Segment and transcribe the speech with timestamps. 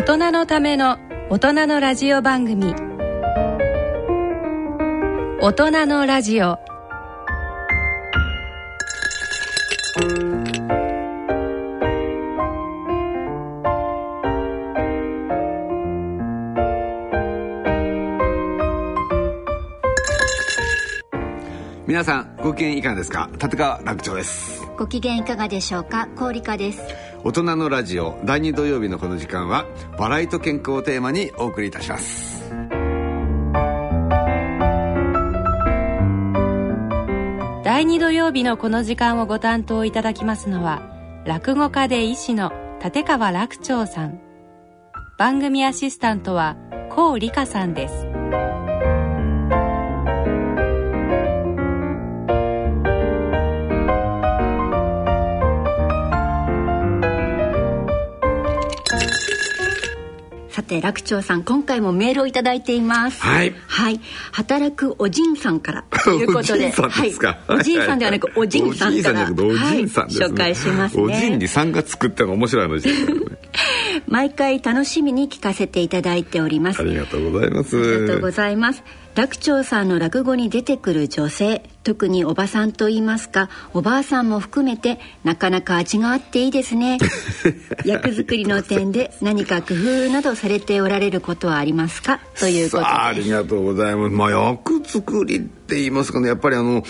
[0.00, 0.96] 大人のための
[1.28, 2.74] 大人のラジオ番組。
[5.42, 6.58] 大人のラジオ。
[21.86, 23.28] 皆さんご機嫌いかがですか？
[23.34, 24.62] 立川楽長です。
[24.78, 26.08] ご機嫌いかがでしょうか？
[26.16, 26.80] 氷香です
[27.22, 29.66] 大人のラジオ第2土曜日のこの時間は
[29.98, 32.48] バラエと健康をテーマにお送りいたします。
[37.62, 40.80] 第2土曜日のこの時間をご担当いただきますのは
[41.26, 42.52] 落語家で医師の
[42.82, 44.18] 立川楽長さん。
[45.18, 46.56] 番組アシスタントは
[46.88, 48.09] 高理香さんです。
[60.70, 63.20] て楽長さん今回もメールをいただいています。
[63.20, 63.52] はい。
[63.66, 64.00] はい。
[64.30, 65.84] 働くおじんさんから。
[66.04, 71.02] ということでおじんさんですかはい、おじんさんではなくおじんさんからおじいさんさんい、紹介しますね。
[71.02, 73.14] おじんにさんがつくってのが面白い話ですね。
[74.06, 76.80] 毎回楽しみに聞かせていただいております。
[76.80, 77.76] ありがとうございます。
[77.76, 78.84] ありがとうございます
[79.14, 86.98] 楽長さんの落語に出てくる女性特におばさんと言いますかおばあさんも含めてなかなか味があっていいですね。
[87.84, 92.20] 役作りの点で何か工夫などされておられることはありますか？
[92.38, 92.88] ということで。
[92.88, 94.14] ありがとうございます。
[94.14, 96.28] まあ役作りって言いますかね。
[96.28, 96.84] やっぱりあの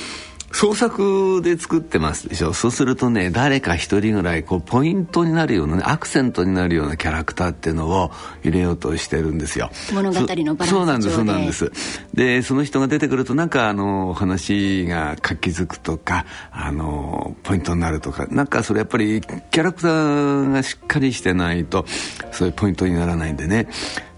[0.53, 2.53] 創作で作ってますでしょ？
[2.53, 8.11] そうするとね誰か一人ぐらいこうポイントになるような、ね、アクセントになるようなキャラクターっていうのを
[8.43, 9.71] 入れようとしてるんですよ。
[9.93, 11.71] 物語のバランスそうなんですそうなんです。
[12.15, 21.84] でその人が出てくるとなんかあの話が活気づくとかあのポイントになるとかなんかそれやっぱりキャラクターがしっかりしてないと
[22.33, 23.69] そういうポイントにならないんでね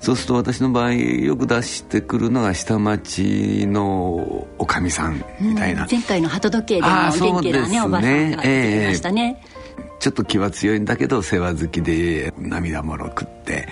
[0.03, 13.69] そうすると私の場合よく出してくるのが下町のおかみさんみたいな、うん、前回の鳩時計でも元気なねおばさんが出てましたね、えー、ちょっと気は強いんだけど世話好きで涙もろくって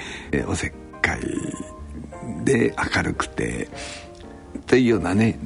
[0.46, 0.72] おせっ
[1.02, 1.20] かい
[2.44, 3.68] で明るくて
[4.68, 5.36] というようなね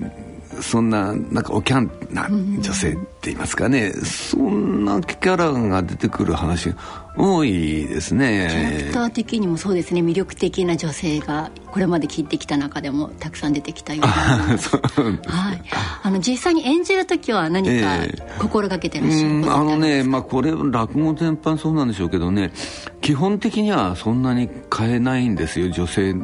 [0.61, 6.75] そんななんかおキャンな女性って言いますかね、うん、そんなキャラが出てくる話
[7.17, 8.49] 多いですね。
[8.51, 10.01] キャラクター的にもそうですね。
[10.01, 14.11] 魅力的な女性がこれまで聞いてきた中でもたくさん出てきたような。
[15.33, 15.63] はい、
[16.03, 18.01] あの実際に演じる時は何か
[18.41, 22.53] 心がけてらっしゃること、えー、あのね、まあ、これ落語全般そうなんでしょうけどね。
[23.01, 26.15] 基本的にはそんなに変えないんですよ女性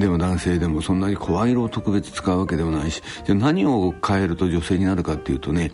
[0.00, 5.70] でも男性でもそんなに声色を特別使うわけでもないしじゃ何を変えると女性になるかっていうとね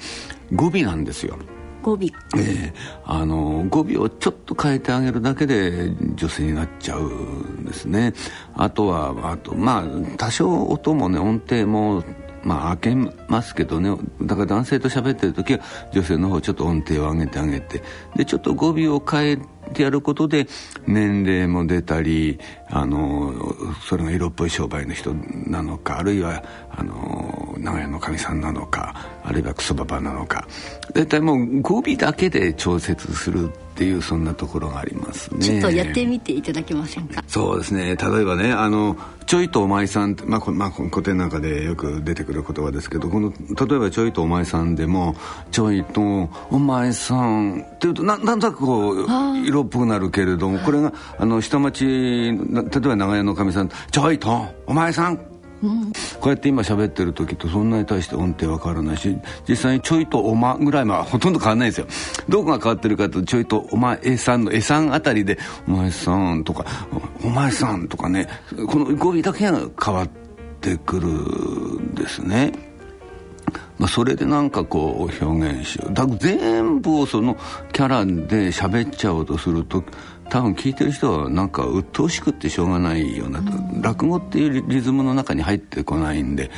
[0.52, 1.38] 語尾なんですよ。
[1.82, 2.72] 語尾、えー、
[3.04, 8.12] あの語尾をちょっと変えてあげるだけで女性になっちゃうんですね。
[8.54, 12.02] あとはあとまあ多少音もね音程も
[12.46, 13.90] まあ開けますけどね。
[14.22, 15.60] だから男性と喋ってる時は
[15.92, 17.82] 女性の方ちょっと音程を上げてあげて。
[18.14, 19.36] でちょっと語尾を変え
[19.74, 20.46] てやることで
[20.86, 22.38] 年齢も出たり
[22.70, 23.34] あの
[23.88, 26.44] それが色っぽい商売の人なのかあるいは
[26.76, 28.94] あの長屋のかみさんなのか
[29.24, 30.46] あるいはクソババなのか。
[30.92, 35.40] 大体もう語尾だけで調節するっていうそんなところがありますね。
[35.40, 37.22] ちょっとやってみていただけませんか？
[37.26, 37.96] そうですね。
[37.96, 45.16] 例えばねあのちょいとお前さんって、まあ、まあ、古典なんかでよく出てくる言葉ですけどこの例えばちょいとお前さんでも
[45.50, 49.06] ちょいとお前さんっていうとななんとなくこう
[49.44, 52.34] 色っぽくなるけれどもこれがあの下町例え
[52.80, 55.20] ば長屋のかみさんちょいとお前さん
[56.20, 59.16] こうやって今喋ってる時とそんなに対して音程は変わらないし
[59.48, 61.86] 実際にちょいとおまぐらいはほとんど変わらないですよ。
[62.28, 66.66] どこが変わってるかとちょいとお前さんのえさんあたりでお前さんとか
[67.24, 68.28] お前さんとかね
[68.68, 70.08] この語尾だけが変わっ
[70.60, 72.52] てくるんですね。
[73.78, 75.94] まあ、それでなんかこう表現しよう。
[75.94, 77.36] だ全部をその
[77.72, 79.84] キャラで喋っちゃおうとすると
[80.28, 86.50] 多分聞いてる人はなんか鬱陶しくってしょうがないような、うん、落語っていうリズムの中に入ってこないんで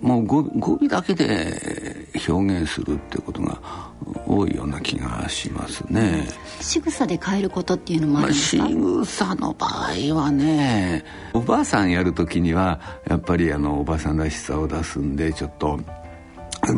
[0.00, 3.60] もう語尾だけで表現するってことが
[4.26, 6.26] 多いような気がしますね。
[6.60, 15.78] 仕草で変えることっていうのもあるんですか、まあ、仕草の場合はねおばあさんやる時にはやっぱりあのおばあさんらしさを出すんでちょっと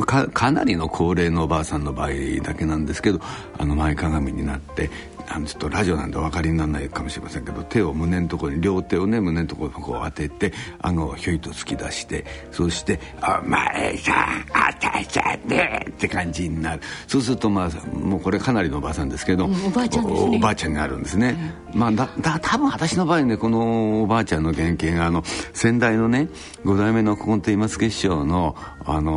[0.07, 2.11] かかなりの高齢のおばあさんの場合
[2.43, 3.21] だけなんですけど
[3.59, 4.91] あの前かがみになって
[5.29, 16.83] あのちょっとラジオなんでお分かりにならないかもしれませんけど手を胸のところに両手をね胸のところにこう当てて顎をひょいと突き出してそして「お前さんあたちね」って感じになる。
[17.07, 20.37] そうするとまあもうこれかなりのおばあさんですけど、うんおばあちゃんですね。
[20.37, 21.37] おばあちゃんになるんですね、
[21.73, 25.23] まあだだ多分私の場合ねこのおばあちゃんの原型があの
[25.53, 26.29] 先代のね
[26.65, 28.55] 五代目の古今亭今助師匠の
[28.85, 29.15] あの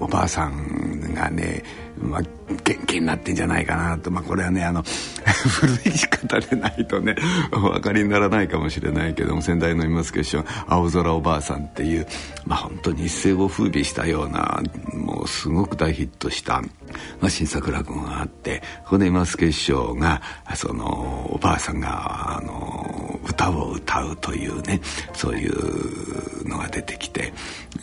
[0.00, 1.62] おばあさんがね、
[2.00, 2.22] まあ、
[2.64, 4.82] 元気になってんじゃないかなと、まあ、これはねあの
[5.60, 5.76] 古い
[6.08, 7.14] 方でないとね
[7.52, 12.06] お分かりにならないかもしれないけども先代の今助師匠「青空おばあさん」っていう、
[12.46, 14.62] まあ、本当に一世を風靡したような
[14.92, 16.60] もうすごく大ヒットした、
[17.20, 20.20] まあ、新作落語があってここで今助師匠が
[20.54, 24.80] そのおばあさんがあの歌を歌うというね
[25.12, 27.32] そういうのが出てきて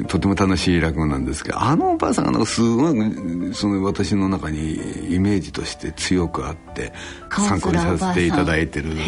[0.07, 6.93] とても楽しい落語なんですけどあのおばあさんがなんかすごいその私の中にイメージとして強くあって
[7.29, 9.01] 参考にさせていただいてるって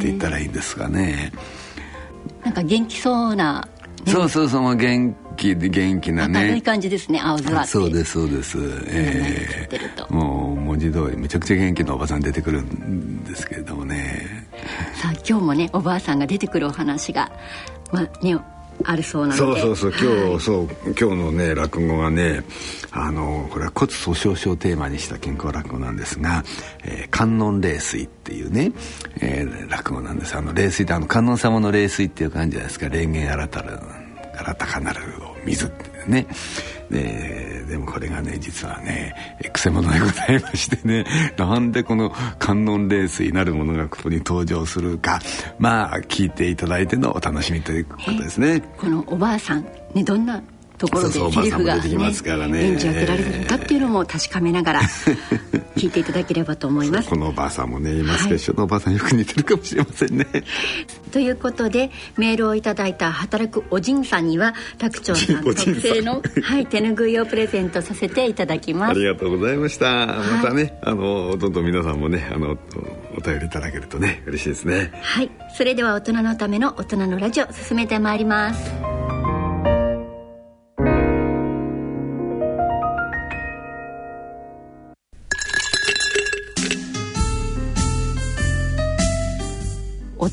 [0.00, 1.32] 言ったらいいんですかね。
[2.44, 3.66] なんか元気そうな、
[4.04, 6.44] ね、そうそうそうまあ元気で元気なね。
[6.44, 8.58] 明るい感じですね青空そうですそうです。
[8.86, 10.12] ええ。
[10.12, 14.46] もう文字通りめちゃくちゃ元気なおばさん出てくるんですけれどもね。
[14.94, 17.30] さあ今日もねおばあさんが出てくるお話が
[17.92, 18.36] まあね
[18.84, 19.60] あるそうなので。
[19.60, 20.10] そうそうそう。
[20.14, 20.40] 今日、はい。
[20.40, 22.44] そう今日のね落語がね
[22.90, 26.44] あのこれは骨粗しょう症をテーマにした健康落語なんですが
[26.84, 28.72] 「えー観音霊水」っていうね、
[29.20, 30.36] えー落語なんです。
[30.36, 32.88] あの霊水ってあの観音様の霊水っていう感じじゃないですか。
[32.88, 33.78] 霊言新たる
[34.36, 36.26] 新たかなるを水ってね。
[36.90, 39.14] ででもこれがね実はね
[39.52, 41.04] くせ者でございましてね。
[41.36, 45.20] なんでこの観音霊水なるものがここに登場するか。
[45.58, 48.62] まあ聞いていただいてのお楽しみということですね。
[48.78, 49.64] このおばあさん
[49.94, 50.42] ねどんな
[50.86, 54.80] ところでセリフが、ね演じ分けられるのかっていうのも確かめながら
[55.76, 57.08] 聞いていただければと思います。
[57.10, 60.26] このおばあさんもねいますけど、一緒のおばあさんよく似てるかもしれませんね。
[61.12, 68.90] ということでメールをいただいた働くおじんさんには楽長さん特製の、はい、手ぬぐいをプレゼントさせていただきます。
[68.90, 70.06] ありがとうございました。
[70.06, 74.90] またね、あのどんどん皆さんもね、あのおお便りいただけるとね嬉しいですね。
[75.02, 75.30] はい。
[75.54, 78.93] それでは大人のための大人のラジオ進めてまいります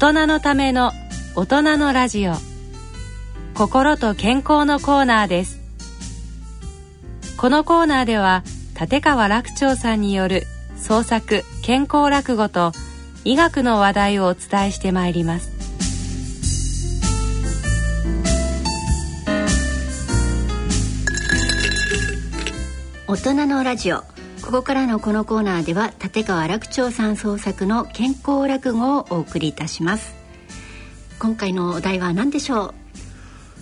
[0.02, 0.94] 人のための
[1.36, 2.34] 大人のラジオ。
[3.54, 5.60] 心と健康のコーナーです。
[7.38, 8.44] このコーナーでは
[8.80, 12.72] 立川楽長さんによる創作健康落語と
[13.26, 15.52] 医学の話題をお伝えしてまいります。
[23.08, 24.04] 大人のラジオ。
[24.52, 30.14] ここからのこのコーナーでは立川楽長さん創作の健康落語をお送りいたします。
[31.20, 32.74] 今回のお題は何でしょう？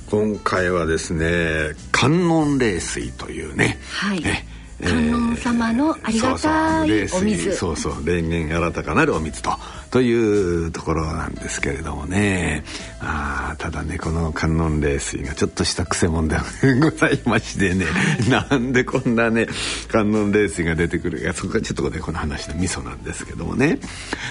[0.10, 3.78] 今回はですね、観音霊水というね。
[3.92, 4.24] はい。
[4.24, 4.48] ね
[4.84, 7.56] 観音様のありがたいお水。
[7.56, 9.52] そうそう霊言新たかなるお水と
[9.92, 12.64] というところなんですけれどもね。
[13.00, 16.38] あーただねこの観音霊水がちょっとしたくせ者で
[16.80, 17.86] ございましてね。
[18.30, 19.48] なんでこんなね
[19.92, 21.34] 観音霊水が出てくるか。
[21.34, 23.80] そこがちょっとねこの話のミソなんですけどもね、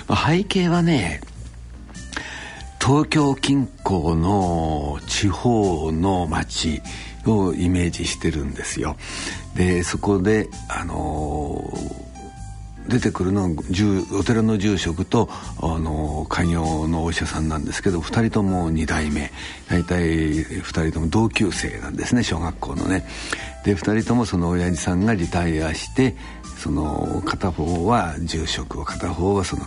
[0.07, 1.21] まあ背景はね
[2.81, 6.81] 東京近郊の地方の町
[7.27, 8.97] をイメージしてるんですよ。
[9.57, 12.08] でそこであのー
[12.89, 13.55] 出てくるの
[14.13, 15.29] お寺の住職と、
[15.61, 19.31] あの開業のお医者さんなんですけど2人とも2代目
[19.69, 23.05] 大体2人とも同級生なんですね小学校のね。
[23.65, 26.17] で2人ともその親父さんがリタイアして
[26.59, 29.63] その片方は住職を片方はその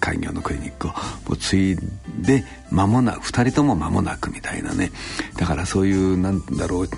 [0.00, 0.88] 開業のクリニック
[1.30, 1.76] を継い
[2.18, 4.90] で間もなく2人とも間もなくみたいなね
[5.36, 6.88] だからそういうなんだろう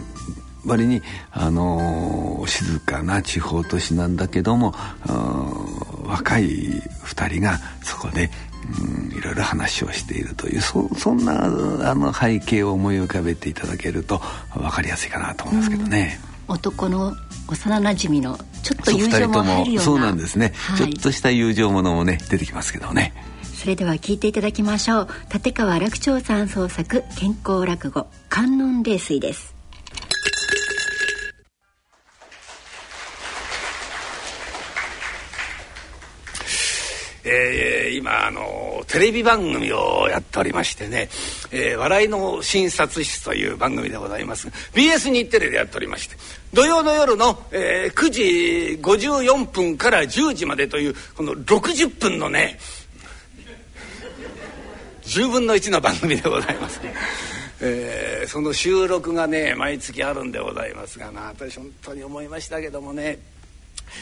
[0.64, 4.74] 割に、あのー静かな地方都市なんだけども
[6.04, 6.46] 若い
[7.04, 8.30] 2人がそこで、
[8.80, 14.20] うん、いろいろ話をしているというそそんなあの背景を思い浮かべていただけると
[14.54, 16.18] 分かりやすいかなと思いますけどね。
[16.48, 17.14] 男の
[17.48, 19.82] 幼馴染のちょっと友情も入るような。
[19.82, 20.78] そうなんですね、はい。
[20.78, 23.12] ちょっとした友情ものもね出てきますけどね。
[23.42, 25.08] それでは聞いていただきましょう。
[25.32, 29.57] 立川楽長さん創作健康落語観音霊水です
[37.30, 41.10] えー、今あのテレビ番組をやっておりましてね
[41.52, 46.16] 「えー、笑いの診察室」という番組でございます BS 日テレでやっておりまして
[46.54, 48.22] 土曜の夜の、えー、9時
[48.80, 52.58] 54分から10時までというこの60分のね
[55.02, 56.80] 10分の1の番組でございます。
[57.60, 63.18] えー、その収録がね毎月あるんでございますがな私本当に思いましたけどもね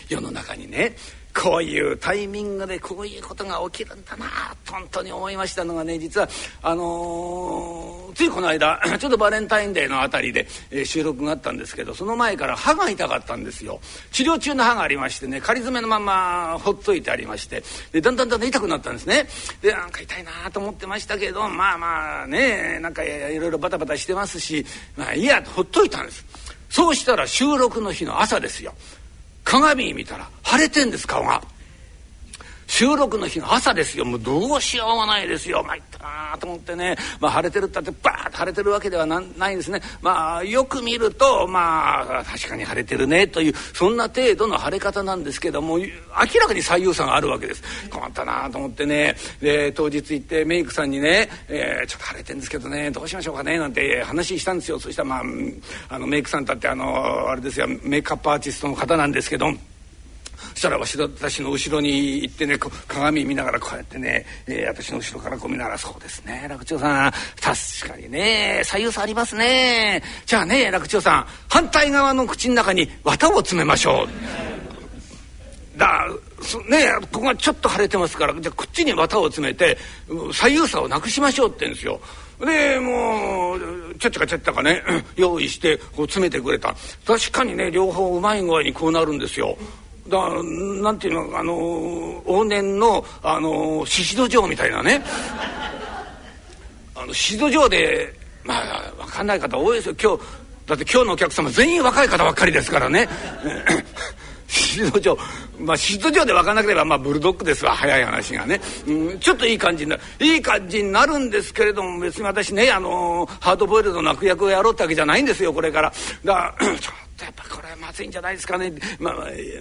[0.09, 0.95] 世の中にね
[1.37, 4.27] こういうタイミングでこういうことが起きるんだな
[4.65, 6.29] と本当に思いましたのがね実は
[6.63, 13.81] あのー、ついこの間 ちょっとバレンタインデーのあたりで、えー、収録があったんですけどその前から歯が痛かったんですよ。
[14.13, 17.63] 治療中の歯がありましてね仮詰めのままほっといてありまして
[17.93, 19.29] でだんだんだんだん痛くなったんですね。
[19.61, 24.65] でなんか痛いなと思ってましたけどまあまあねなんかいろいろバタバタしてますし
[24.97, 26.25] まあいいやとほっといたんです。
[26.71, 28.75] そうしたら収録の日の朝ですよ。
[29.47, 31.41] 鏡見たら腫れてんです顔が。
[32.67, 34.05] 収録の日の朝ですよ。
[34.05, 35.63] もうどうしようもないですよ。
[35.63, 39.21] 参ったなと思ってね、まあ、晴れてるったってバーッと晴れてるわけではな
[39.51, 39.81] いんですね。
[40.03, 45.87] まあよく見るとまあ確かに晴れてるねというそんな程度の晴れ方なんですけども明
[46.41, 47.63] らかに左右差があるわけです。
[47.89, 49.17] 困ったなと思ってね。
[49.41, 54.79] で当日行ってメイクさんにね、えー、ちょっと晴れてるんですけどねどうしましょうかねなんて話したんですよ。
[54.79, 55.23] そしたらまあ
[55.95, 59.47] あのメイクさんだってあのあれですよメイクアップアーティストの方なんですけど。
[60.57, 62.59] そしたら私の後ろに行ってね
[62.89, 74.09] 鏡見ながらこうやってね、えー、私の後ろからこう見ながら「そうですね楽長さん確かにね左右差ありますねじゃあね楽長さん反対側の口の中に綿を詰めましょう」。
[75.77, 76.07] だ
[76.71, 79.77] ねここがちょっと腫れてますからじゃあ口に綿を詰めて
[80.33, 82.01] 左右差をなくしましょうって言うんですよ。
[82.41, 84.83] でもうちゃっちゃかちゃっちゃかね
[85.17, 86.75] 用意してこう詰めてくれた
[87.07, 89.59] 確かにね両方うまい具合にこうなるんですよ。
[90.09, 95.03] だなんていうのあの往年のあの宍戸城みたいなね。
[96.95, 99.95] あの宍戸城でまあ分かんない方多いですよ。
[100.01, 100.23] 今日
[100.67, 103.09] だって今日のお客様全員若い方ばっかりですからね。
[104.49, 105.19] 宍戸城。
[105.59, 107.75] まあ宍戸城で分かんなければまあブルドッグですわ。
[107.75, 110.03] 早い話がね、うん、ちょっといい感じになる。
[110.21, 115.93] いい感じになるんですけれども別に私ねあのハードボイルドの悪役をやろうってわけじゃないんですよこれから。
[116.25, 119.15] だからとやっぱこれはまずいんじゃないですかね、まあ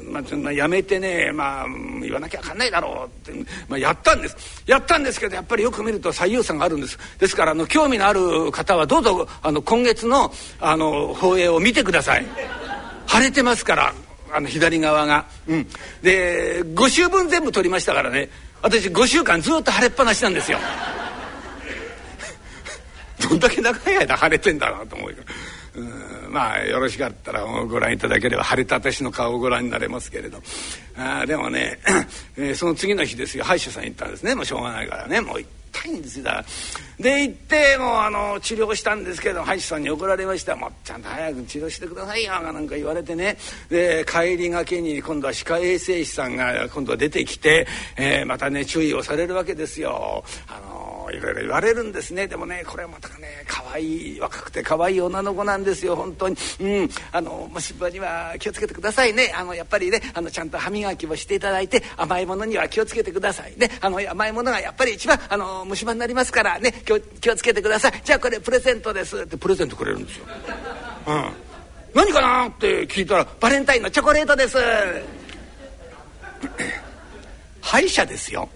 [0.03, 1.65] まあまあ、やめてね、まあ、
[2.01, 4.63] 言わなきゃ分かんないだろうって、まあ、やったんです。
[4.65, 6.99] やったんですけどやっぱりよく見ると左右差があるんです。
[7.17, 12.25] ですからあの興味のある方はどうぞあの今月のあの放映を見てください。
[13.07, 13.93] 腫れてますから
[14.33, 15.67] あの左側が、うん、
[16.01, 18.29] で5週分全部撮りましたからね。
[18.61, 20.59] 私5週間ずっと腫れっぱなしなんですよ。
[23.29, 25.17] どんだけ長い間腫れてんだなと思うよ。
[26.29, 30.41] まあよろしかったらご覧いただければ晴れた私の顔をご覧になれますけれど。
[30.97, 31.79] あでもね、
[32.37, 33.43] えー、その次の日ですよ。
[33.43, 34.33] 歯医者さん行ったんですね。
[34.35, 35.19] もうしょうがないからね。
[35.19, 36.25] もう痛いんですよ。
[36.25, 36.45] だ
[36.99, 43.37] で行ってもうあの治療したんですけど歯医者さんに怒られました「もうちゃんと早く治療してくださいよ」なんか言われてね。
[43.69, 47.67] で帰りがけに今度は歯科衛生士さんが今度は出てきて、
[47.97, 50.23] えー、またね注意をされるわけですよ。
[50.47, 50.74] あの
[51.15, 52.27] いろいろ言われるんですね。
[52.27, 56.35] でもねこれはまたね可愛い若くて可愛い女の子なんですよ本当に。
[56.59, 56.89] うん。
[57.11, 59.33] あの虫歯には気をつけてくださいね。
[59.35, 63.53] あのやっぱりねあのちゃんと歯磨きをしていただいて甘いものには気をつけてください。
[63.57, 63.69] ね。
[63.81, 66.71] あの甘いものがやっぱり一番あの虫歯になりますからね。
[66.85, 68.01] 気を気をつけてください。
[68.03, 69.21] じゃあこれプレゼントです。
[69.21, 70.25] ってプレゼントくれるんですよ。
[71.07, 71.45] うん。
[71.93, 74.57] 何かなって聞いたらバレンタインのチョコレートです。
[77.61, 78.49] 歯医者ですよ。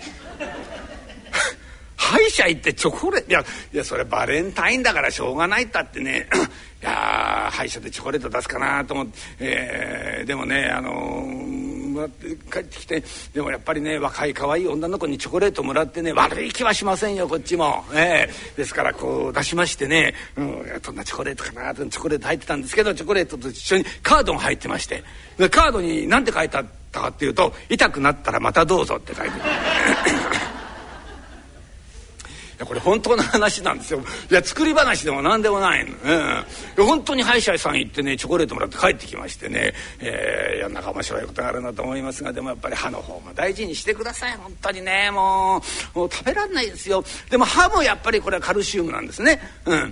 [2.10, 6.28] 歯医者行ってチョコレートいやいやそれバレンタインだからしょうがないったってね
[6.82, 25.04] いや歯医者でチョコレート出すかなと思って、えー、でもねあのー、帰ってきてでもやっぱりね若い可愛い女の子にチョコレートもらってね悪い気はしませんよこっちも、えー、ですからこう出しましてね、うん、どんなチョコレートかなとチョコレート入ってたんですけどチョコレートと一緒にカードが入ってまして
[25.51, 30.49] カードに何て書いてあったかっていうと「痛くなったらまたどうぞ」って書いてある。
[32.60, 34.01] やこれ本当の話なんですよ。
[34.30, 35.94] いや作り話でも何でもないの、
[36.78, 44.34] うん、本当に歯医者さん行ってねチョコレートもらって帰ってきましてね、えー、いやなんか面白いことがあるなと思いますがでもやっぱり歯の方も大事にしてください。
[44.38, 45.62] 本当にねも
[45.96, 47.04] うもう食べらんないですよ。
[47.30, 49.39] でも歯もやっぱりこれはカルシウムなんですね。
[49.66, 49.78] うん。
[49.78, 49.92] やっ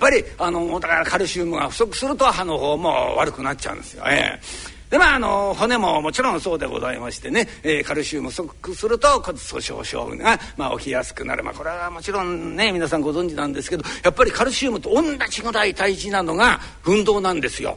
[0.00, 4.04] ぱりあのだからカルシウムが不足すると歯の方も悪くなっちゃうんですよ。
[4.08, 17.76] えーでまああの骨ももちろんそうでございましてね、えー、カルシウム不足すると骨粗しょう症が、まあ、起きやすくなる、まあ、これはもちろんね皆さんご存知なんですけどやっぱりカルシウムと同じぐらい大事なのが運動なんですよ。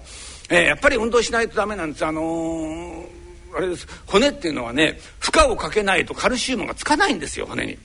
[0.51, 2.05] えー、やっぱり運動しないとダメなんです。
[2.05, 3.17] あのー
[3.55, 7.79] あれです骨っていうのはね負荷をかけないとカルシウムがつかないんですよ骨に。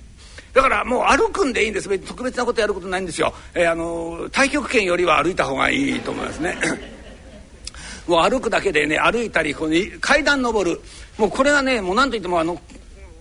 [0.53, 7.02] だからもう歩くんでいいんです特別なことやることないんですよ、えー、あの太極拳よりは歩いた方がいいと思いますね
[8.07, 10.81] もう歩くだけでね歩いたりこの階段登る。
[11.19, 12.61] もうこれはねもう何と言ってもあの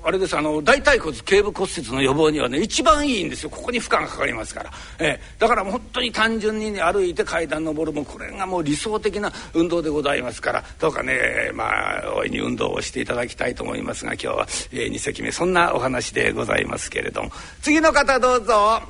[0.04, 3.50] あれですあの大腿骨頸部骨折の予防にはね一番いいんですよ。
[3.52, 7.92] ここに負荷がかかりますから、えー、だからもう本当に単純に、ね、歩いて階段登る。
[7.94, 10.64] もこれがもう理想的な運動でございますから。
[10.80, 15.32] どうかねまあ大いに運動をしていただきたいと思いますが今日は、えー、2席目。
[15.32, 17.32] そんなお話でございますけれども。
[17.62, 18.82] 次の方どうぞ。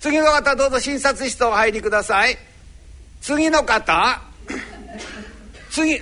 [0.00, 2.36] 次の方どうぞ診察室お入りください。
[3.22, 4.20] 次の方。
[5.70, 6.00] 次。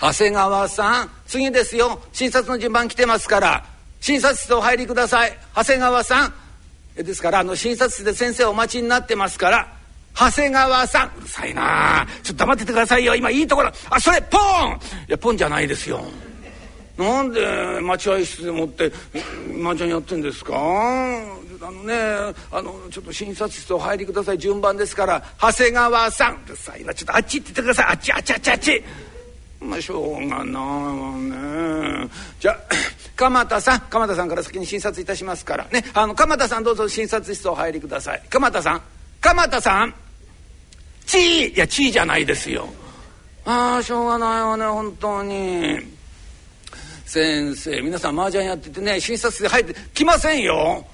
[0.00, 2.00] 長谷川さん次ですよ。
[2.12, 3.64] 診察の順番来てますから。
[4.00, 5.38] 診察室お入りください。
[5.54, 6.34] 長谷川さん。
[6.96, 9.72] ですからあの診察室で先生お待ちになってますから。
[10.14, 11.12] 長谷川さん。
[11.18, 12.06] うるさいな。
[12.22, 13.14] ちょっと黙っててくださいよ。
[13.14, 13.70] 今いいところ。
[13.90, 14.40] あそれポン。
[15.08, 16.04] いやポンじゃないですよ。
[16.96, 17.46] なんで
[17.82, 18.90] 待合室でもって
[19.62, 20.52] 麻雀やってんですか？
[21.62, 21.94] あのね
[22.50, 24.38] あのちょっと診察室お入りください。
[24.38, 26.42] 順番ですから長谷川さん。
[26.44, 26.94] うるさいな。
[26.94, 27.86] ちょっとあっち行っててください。
[27.86, 28.84] あっちあっちあっちあっち。
[29.60, 32.08] まあしょうがないね。
[32.40, 32.58] じゃあ
[33.16, 33.80] 鎌田さん。
[33.80, 35.84] 鎌田さんから先に診察いたしますからね。
[35.94, 38.22] あの鎌田さんどうぞ診察室お入りください。
[38.28, 38.82] 鎌田さん。
[39.20, 39.94] 鎌田さん。
[41.06, 41.54] チー。
[41.54, 42.68] いやチーじゃないですよ。
[43.44, 45.78] ああしょうがないわね本当に。
[47.06, 50.84] 先生皆さん麻雀やっててね診察室入ってきませんよ。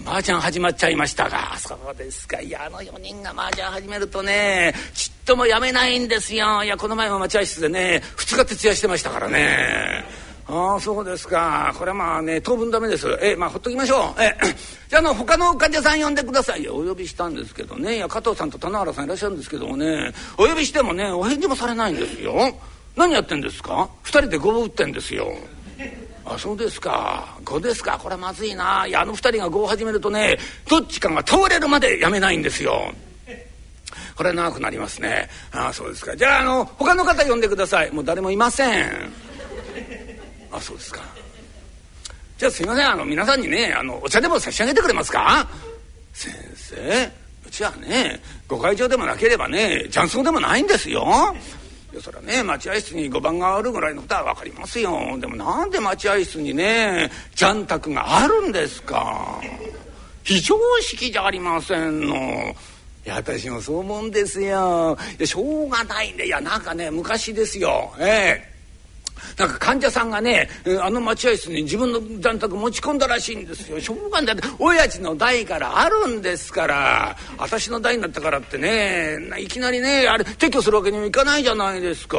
[0.00, 2.40] 麻雀始まっちゃいましたがそうですか。
[2.40, 6.64] いやあの4人が麻雀始めるとねちっともやめないんですよ。
[6.64, 10.04] いやこの前も待合室でね2日徹夜してましたからね。
[10.48, 11.74] ああそうですか。
[11.78, 13.06] これはまあね当分ダメです。
[13.20, 14.22] えまあほっときましょう。
[14.22, 14.34] え
[14.88, 17.96] じゃあの他の患者さん呼んでくださいお呼びしたんですけどね。
[17.96, 20.12] いや加藤さんと棚原さんいらっしゃるんですけどもね。
[20.38, 22.34] お呼びしてもねお返事もされないんですよ。
[22.96, 25.32] 何やってんですか？2人でごぼ打ってんですよ。
[26.34, 27.36] あそうですか。
[27.44, 27.98] 5ですか。
[28.02, 28.86] これまずいな。
[28.86, 32.92] いやあの2人が5を始めるとねどっちかが倒れるまでやめないんですよ。
[34.16, 35.28] これ長くなりますね。
[35.52, 36.16] ああそうですか。
[36.16, 37.90] じゃああの他の方呼んでください。
[37.90, 39.12] もう誰もいません。
[40.50, 41.00] あそうですか。
[42.38, 42.90] じゃあすいません。
[42.90, 45.48] あの皆さんにねあのお茶でも差し上げてくれますか。
[46.12, 47.10] 先生
[47.46, 51.34] うちはねご会長でもなければね雀荘でもないんですよ。
[51.92, 59.40] いやそれはね待合室に5番があるぐらいのことは分かりますよでもなんで待合室にね雀卓があるんですか？
[60.24, 62.54] 非常識じゃありませんの。
[63.04, 64.96] いや私もそう思うんですよ。
[65.18, 67.92] いやしょうがないんでいやなんかね昔ですよ。
[67.98, 68.51] ええ
[69.38, 70.48] なんか患者さんがね
[70.80, 73.80] あの待合室に自分の残宅持ち込んだらしいんですよ。
[73.80, 74.36] しょうがない。
[74.58, 77.16] 親父の代からあるんですから。
[77.38, 82.18] 私の代になったからってねいきなりねあれ撤去するわけにもいかないじゃないですか。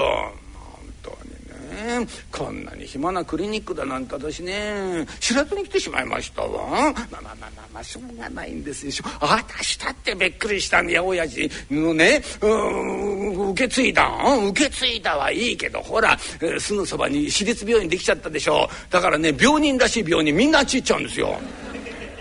[1.73, 5.05] ねこんなに暇なクリニックだなんて私ね。
[5.19, 6.69] 知らずに来てしまいましたわ。
[6.69, 8.91] まあまあまあまあまあしょうがないんですよ。
[9.19, 11.49] 私だってびっくりしたんだよ親父。
[11.71, 12.21] のね。
[12.41, 14.09] うん受け継いだ
[14.49, 18.69] 受け継いだはいいけどほらえーすぐそばに私立病院できちゃったでしょ。
[18.89, 21.39] だからね病人らしい病人みんなあっちっちゃうんですよ。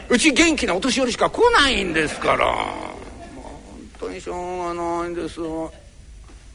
[0.08, 2.46] うち元気なお年寄りしか来ないんですから。
[2.46, 4.34] 本当にしょ
[4.72, 5.40] うがないんです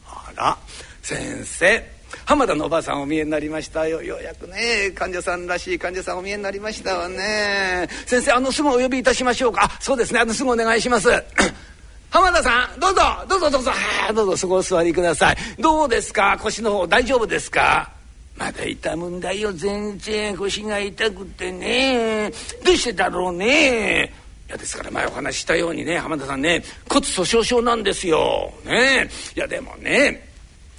[0.06, 0.56] あら
[1.02, 1.97] 先生。
[2.24, 4.02] 浜田のおばあさんお見えになりましたよ。
[4.02, 7.88] ようやくね患者さんらしい患者さんお見えになりましたわね。
[8.06, 9.70] 先生あのすぐお呼びいたしましょうか。
[9.80, 11.08] そうですねあのすぐお願いします。
[12.10, 13.02] 浜田さんどうぞ。
[13.28, 13.70] どうぞどうぞ。
[13.70, 13.76] は
[14.08, 15.36] あどうぞそこお座りください。
[15.58, 16.38] どうですか？
[16.40, 17.90] 腰の方大丈夫ですか？
[18.36, 19.52] まだ痛むんだよ。
[19.52, 22.32] 全然腰が痛くてね。
[22.64, 24.12] どうしてだろうね。
[24.48, 28.54] いやですから前お話ししたようにね浜田さんね骨粗しょう症なんですよ。
[28.64, 29.10] ね。
[29.36, 30.27] いやでもね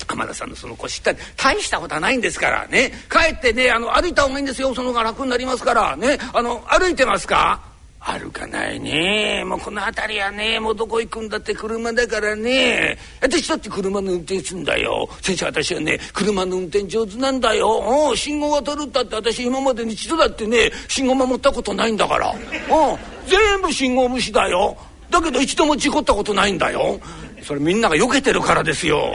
[0.10, 2.92] 浜田さんのその腰って大したことはないんですからね。
[3.12, 4.74] 帰ってねあの歩いた方がいいんですよ。
[4.74, 5.96] その方が楽になりますから。
[5.96, 6.18] ね。
[6.34, 7.62] あの歩いてますか？
[8.00, 9.44] 歩かないね。
[9.46, 12.98] もうこの辺りはねもうどこ行くんだって車だからね。
[13.22, 15.08] 私だって車の運転するんだよ。
[15.22, 18.10] 先生私はね車の運転上手なんだよ。
[18.10, 22.34] お信号渡るったって私今までに一度だってね信号守ったことないんだから。
[22.70, 24.76] お全部信号無視だよ。
[25.12, 27.00] だけど一度も事故ったことないんだよ。
[27.44, 29.14] それみんなが避けてるからですよ。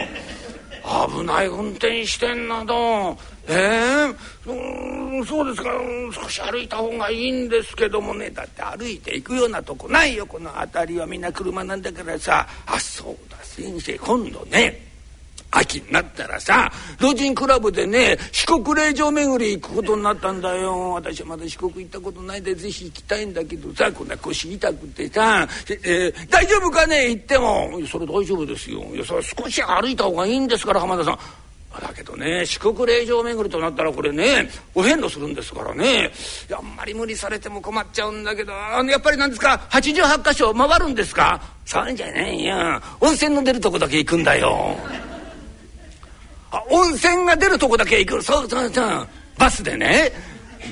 [0.84, 3.16] 危ない運転してんなど。
[3.46, 5.70] えー、そうですか。
[6.12, 8.30] 少し歩いた方がいいんですけどもね。
[8.30, 10.26] だって歩いていくようなとこないよ。
[10.26, 11.06] この辺りは。
[11.06, 12.46] みんな車なんだからさ。
[12.66, 13.38] あそうだ。
[13.42, 14.93] 先生今度ね。
[15.56, 20.92] 秋になったらさ老人クラブでね四国霊場巡り行くことになったんだよ。
[20.92, 27.10] 私はまだ四国行ったことないでぜひ行きたいんだけどさこんな腰痛くてさ、えー、大丈夫かね？
[27.10, 27.70] 行っても。
[27.90, 28.84] それ大丈夫ですよ。
[28.94, 31.18] いやそれ少し歩いた方がいいんですから浜田さん。
[31.80, 36.12] だけどね四国霊場巡りとなったらこれねお遍路するんですからね。
[36.56, 41.40] あんまり無理されても困っちゃうんだけどあのやっぱりなんですか？88箇所回るんですか？
[41.64, 42.80] そうじゃないよ。
[43.00, 44.76] 温泉の出るとこだけ行くんだよ。
[46.70, 48.22] 温泉が出るとこだけ行く。
[48.22, 49.08] そうそうそう。
[49.38, 50.12] バスでね。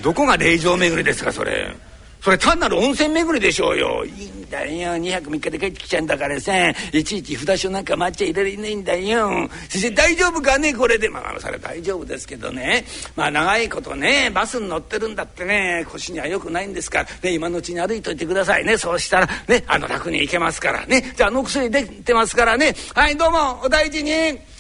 [0.03, 1.75] どこが霊場巡りですかそれ。
[2.23, 4.05] それ単なる温泉巡りでしょうよ。
[4.05, 4.93] いいんだよ。
[4.93, 6.53] 2泊3日で帰ってきちゃうんだからさ。
[6.93, 9.49] いちいち札所なんか待っちゃいられないんだよ。
[9.69, 10.73] 先生大丈夫かね？
[10.73, 11.09] これで。
[11.09, 12.85] まあそれは大丈夫ですけどね。
[13.17, 15.85] まあ長いことねバスに乗ってるんだってね。
[15.91, 18.79] 腰にはよくないんですから、ね、今のうちに歩いといてくださいね。
[18.79, 21.13] そうしたらねあの楽に行けますからね。
[21.17, 22.73] じゃああの薬出てますからね。
[22.95, 24.52] はいどうもお大事に。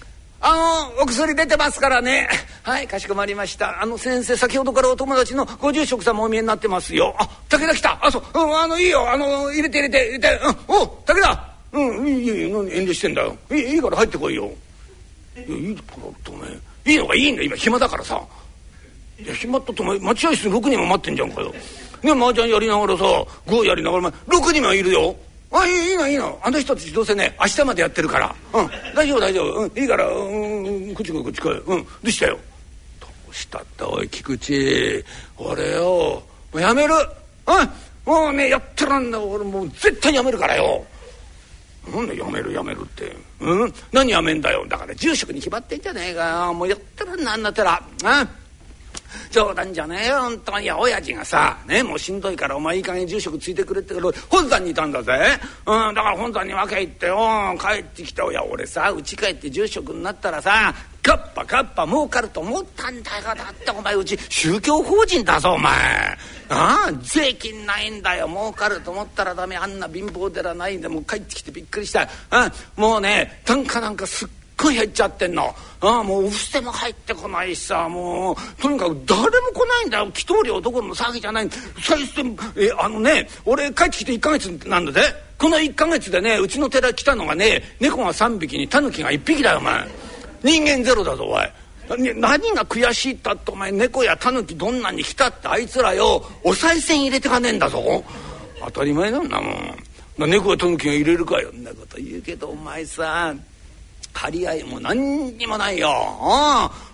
[0.45, 2.29] あのお薬出てますからね。
[2.65, 3.81] はいかしこまりました。
[3.81, 7.15] あの先生先ほどからお友達のご住職様お見えになってますよ。
[7.17, 8.05] あ武田来た。
[8.05, 9.09] あそう、うん、あのいいよ。
[9.09, 10.05] あの入れて入れて。
[10.09, 11.49] 入れて、うん、お武田。
[11.73, 13.37] うんいいいい何遠慮してんだよ。
[13.53, 14.51] いいいいから入ってこいよ。
[15.37, 18.21] いやいいからってお前いいのがいいんだ今暇だからさ。
[19.21, 21.53] いや暇ったってお前待合室6人も待ってんじゃんかよ。
[22.03, 23.05] ね麻雀やりながらさ
[23.47, 25.15] 碁やりながら6人もいるよ。
[25.55, 26.41] あいいのいいの。
[26.43, 28.35] あの人たちどうせね明日までやってるから。
[28.55, 28.71] うん。
[28.95, 31.59] 大丈夫大丈夫、うん、いいから、うん、こっち来いこっち来い。
[31.59, 31.85] うん。
[31.85, 32.39] どうしたよ？
[33.01, 35.05] どうしたっておい菊池。
[35.37, 36.95] 俺よもうやめる。
[36.95, 38.11] うん。
[38.11, 40.85] もうねやってらんだ俺もう絶対やめるからよ。
[41.93, 43.15] なんでやめるやめるって。
[43.41, 43.75] うん。
[43.93, 44.65] 何やめんだよ。
[44.67, 46.55] だから住職に決まってんじゃねえかよ。
[46.55, 48.29] もうやってらんなんだったらうん。
[49.31, 50.65] 冗談じゃねえよ本当に。
[50.65, 55.13] いや親父がさねもうしんどいからお前いい加減住職ついてくれってから本山にいたんだぜ、
[55.67, 57.19] うん、だから本山に分け行ってよ
[57.59, 63.23] 帰ってきていや俺さ家帰って住職になったらさカッパカッパ儲かると思ったんだよ。
[63.35, 65.73] だってお前うち宗教法人だぞお前。
[66.49, 68.29] ああ税金ないんだよ。
[68.29, 69.57] 儲かると思ったらダメ。
[69.57, 72.09] あんな貧乏寺ないんでもう帰ってきてびっくりした。
[72.31, 74.29] あもうね単価なんかすっ
[74.63, 75.55] ごい減っちゃってんの。
[75.81, 80.05] ああもうお布施も入ってこないしさもうとにかく誰も来ないんだよ。
[80.05, 81.49] 祈祷料どころの騒ぎじゃない。
[81.81, 82.21] 最初
[82.57, 85.01] えあのね俺帰ってきて1ヶ月なんだぜ。
[85.39, 89.89] この1ヶ月でねうちの寺来たのがね猫が3匹にタヌキが1匹だよお前。
[90.45, 91.43] 人間ゼロだぞおい。
[91.89, 98.05] 何が悔しいったってお前猫やタヌキどんなに来たってあいつらよお賽銭入れてかねえんだぞ。
[98.65, 100.31] 当たり前なんだもん。
[100.31, 103.35] 猫やタヌキが入れるかよんなこと言うけどお前さ
[104.13, 105.91] 張り合いも何にもないよ。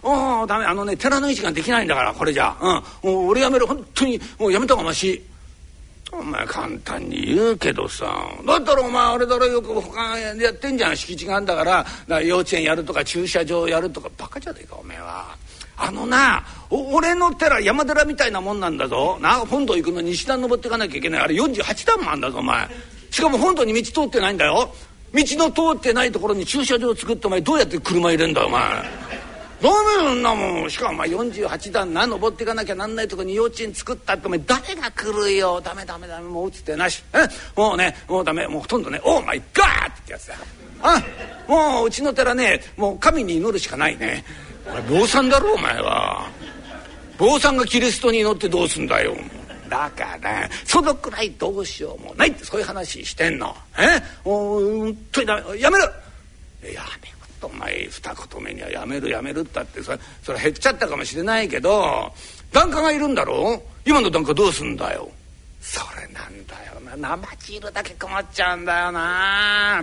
[0.02, 0.46] うん。
[0.46, 0.64] ダメ。
[0.64, 2.56] あのね、寺の位置ができないんだから、これじゃ。
[3.02, 3.26] うん。
[3.28, 3.66] 俺やめる。
[3.66, 5.22] 本当に、もうやめた方がまし。
[6.10, 8.06] お前簡単に言うけどさ
[8.46, 15.36] だったらお前あれだろよく他やってんじゃん敷地があんだから幼稚園やるとか駐車場やるとかバカじゃねえかおめえは。
[15.76, 22.68] あのな俺の寺山寺みたいなもんなんだぞな本土行くの西段登っていかなきゃいけないあれ48段もあんだぞお前
[23.10, 24.74] しかも本土に道通ってないんだよ
[25.12, 28.60] 道の通ってないところに駐車場作ってお前どうやって車入れんだお前。
[29.60, 29.68] ダ
[30.04, 30.70] メんなもん。
[30.70, 35.60] しかもお前48段な登っていかなきゃなんないとこに幼稚園作ったってお前誰が来るよ。
[35.60, 36.28] ダメダメダメ。
[36.28, 37.02] もう打つってなし。
[37.56, 38.46] もうねもうダメ。
[38.46, 39.00] もうほとんどね。
[39.02, 40.34] オーマイガーってやつだ。
[40.82, 41.02] あ？
[41.48, 44.24] もううちの寺ねもう神に祈るしかないね。
[44.68, 46.28] お前坊さんだろお前は。
[47.16, 49.16] 坊さんがキリストに祈ってどうすんだよ。
[49.68, 53.54] だからそのくらいどうしようもないってそういう話してんの。
[53.78, 54.00] え？
[54.28, 55.84] もう本当にダメやめる
[56.72, 62.12] やめるとお前二言目にはやめるやめるったってそれそれ減っちゃったかもしれないけど
[62.52, 65.08] 檀家がいるんだろ今の檀家どうすんだよ？
[65.60, 66.96] それなんだよな。
[66.96, 69.82] 生汁だけ困っちゃうんだよな。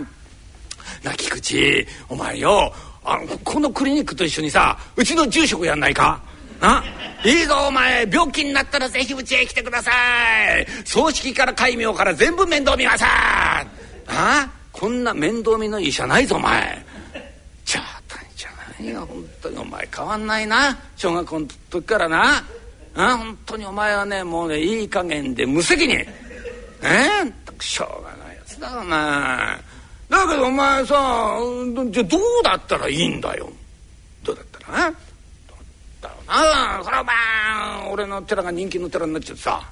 [1.02, 1.86] な菊池。
[2.08, 2.72] お前よ
[3.04, 6.20] あのこのクリニックと一緒にさうちの住職やんないか？
[6.60, 6.84] な。
[7.24, 8.06] いいぞお前。
[8.10, 10.66] 病気になったらぜひうちへ来てください。
[10.84, 13.64] 葬式から戒名から全部面倒見ますあ
[14.72, 16.84] こんな面倒見のいい医者ないぞお前。
[17.64, 19.58] 冗談じゃないよ本当に。
[19.58, 20.78] お前変わんないな。
[20.96, 22.44] 小学校の時からな。
[22.94, 25.96] あ本当にお前はねもうねいい加減で無責任。
[25.96, 26.06] え？
[26.82, 28.96] えしょうがないやつだお前。
[30.08, 31.38] だけどお前さ
[31.90, 33.50] じゃどうだったらいいんだよ。
[34.22, 34.90] どうだったら？
[34.90, 34.96] な
[36.28, 39.62] なだろうなそれはまあ俺の寺が人気の寺になっちゃってさ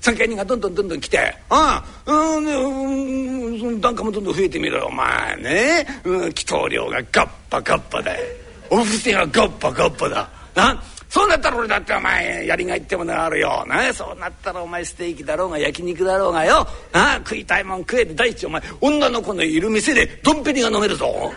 [0.00, 5.86] 参詣人がどんどんどんどん来てあうんうん檀家もどんどん増えてみろよお前ね。
[6.04, 8.44] うん祈祷料がガッパガッパで。
[8.70, 10.28] お布施がガッパガッパだ。
[10.54, 10.82] な？
[11.08, 13.64] そうなったら俺だってお前やりがいってものがあるよ。
[13.68, 13.92] な？
[13.92, 16.66] そうなったらお前ステーキだろうが焼肉だろうがよ。
[16.92, 17.16] な？
[17.16, 21.32] 食いたいもん食えて第一お前女の子のいる店でドンペリが飲めるぞ。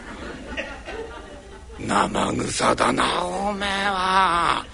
[1.80, 4.66] 生臭だなおめえは。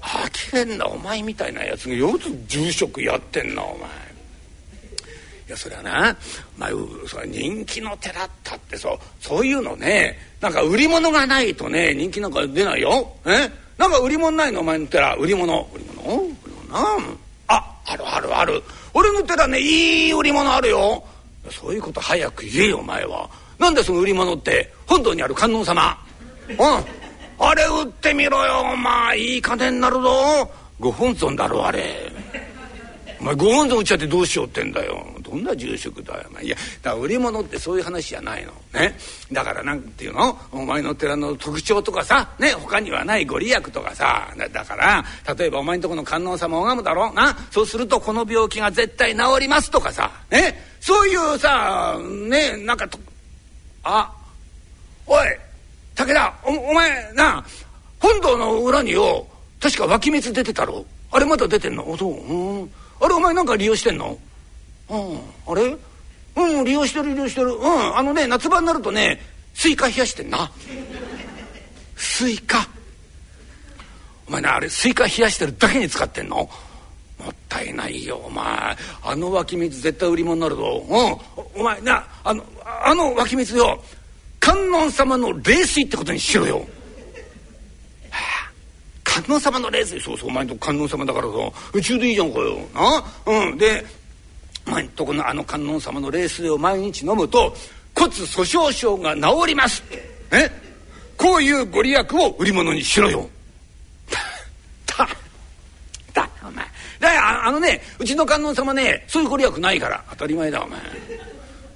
[0.00, 1.94] 呆れんなお前みたいなやつが。
[1.94, 3.88] よく住職やってんなお前。
[3.88, 6.16] いやそれはな、
[6.56, 6.70] まあ、
[7.08, 13.12] そ人気の寺ったってそうそういうのねなんか売り物がないとね人気なんか出ないよ。
[13.26, 13.50] え？
[13.76, 15.16] なんか売り物ないのお前の寺。
[15.16, 15.68] 売り物。
[15.74, 16.22] 売り物？
[16.22, 16.34] 売り
[16.68, 16.72] 物？
[16.72, 17.16] な
[17.48, 18.62] ああるあるある。
[18.94, 21.02] 俺の寺ねいい売り物あるよ。
[21.50, 23.28] そういうこと早く言えよお前は。
[23.58, 25.98] なんでその売り物って本堂にある観音様。
[26.58, 27.46] うん。
[27.46, 29.18] あれ売ってみろよお前。
[29.18, 30.50] いい金になるぞ。
[30.78, 32.10] ご本尊だろあれ。
[33.20, 35.06] お前ご本尊売っちゃってどうしようってんだよ。
[35.22, 38.52] どんな住職だよいやだから売り物ってそういう話じゃないの。
[38.74, 38.96] ね。
[39.30, 40.36] だからなんていうの？
[40.50, 42.30] お前の寺の特徴とかさ。
[42.38, 42.50] ね。
[42.52, 44.34] 他にはないご利益とかさ。
[44.52, 45.04] だから
[45.38, 47.36] 例えばお前んとこの観音様拝むだろ、な。
[47.50, 50.10] そうするとこの病気が絶対治りますとかさ。
[50.30, 50.60] ね。
[50.80, 51.96] そういうさ
[52.28, 52.56] ね。
[52.64, 52.98] なんかと
[53.84, 54.12] あ
[55.06, 55.18] おい。
[55.96, 57.44] 武田おお前な
[57.98, 59.26] 本堂の裏によ、
[59.60, 60.86] 確か湧き水出てたろ？
[61.12, 61.96] あれまだ出てんの？
[61.98, 62.14] そう。
[62.14, 62.70] うん。
[63.00, 64.18] あれお前なんか利用してんの？
[64.88, 65.20] うん。
[65.46, 65.76] あれ？
[66.36, 67.48] うん利用してる利用してる。
[67.48, 67.96] うん。
[67.96, 69.20] あのね夏場になるとね
[69.52, 70.50] スイカ冷やしてんな。
[71.96, 72.66] スイカ？
[74.28, 76.48] お前なあれスイカ冷やしてるだけに使ってんの？
[77.18, 78.46] もったいないよお前。
[79.02, 80.82] あの湧き水絶対売り物になるぞ。
[80.88, 81.60] うん。
[81.60, 82.42] お前なあの
[82.82, 83.82] あの湧き水よ
[84.40, 86.66] 観音様の霊水ってことにしろよ。
[89.04, 90.00] 観音様の霊水。
[90.00, 91.32] そうそうお前んとこ観音様だからさ
[91.74, 92.58] 宇宙でいいじゃんかよ。
[92.74, 93.04] な？
[93.26, 93.58] うん。
[93.58, 93.84] で
[94.66, 97.54] お前んとこのあの観音様の霊水を毎日飲むと
[97.94, 99.82] 骨粗しょう症が治ります。
[100.30, 100.50] え？
[101.16, 103.28] こういうご利益を売り物にしろよ。
[104.86, 105.08] だ
[106.14, 106.64] だお前。
[106.98, 110.02] だあのねうちの観音様ねそういうご利益ないから。
[110.10, 110.78] 当たり前だお前。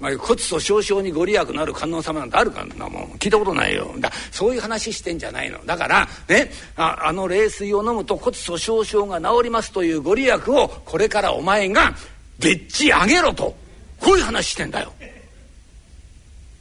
[0.05, 3.90] まあ、骨粗しょう症にご利益のある観音様なんてあるかなもん聞いたことないよ。
[4.01, 5.64] だそういう話してんじゃないの。
[5.64, 11.95] だからねああの冷水を飲むと骨粗しょう症が治りますというご利益をこれからお前が
[12.38, 13.57] でっち上げろと。
[13.99, 14.93] こういう話してんだよ。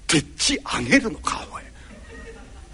[0.08, 1.64] でっち上げるのかおい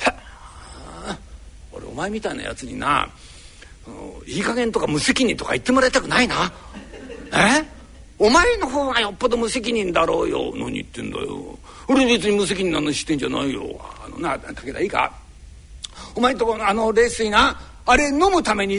[1.73, 3.09] 俺お前みたいなやつにな
[4.27, 6.53] いい加減とか無責任とか言ってもらいたくないな。
[7.33, 7.78] え？
[8.19, 10.51] お前の方がよっぽど無責任だろうよ。
[10.55, 11.57] 何言ってんだよ。
[11.87, 13.63] 俺別に無責任なのしてんじゃないよ。
[14.05, 15.11] あのな武田いいか？
[16.15, 18.75] お前んとこのあの冷水なあれ飲むために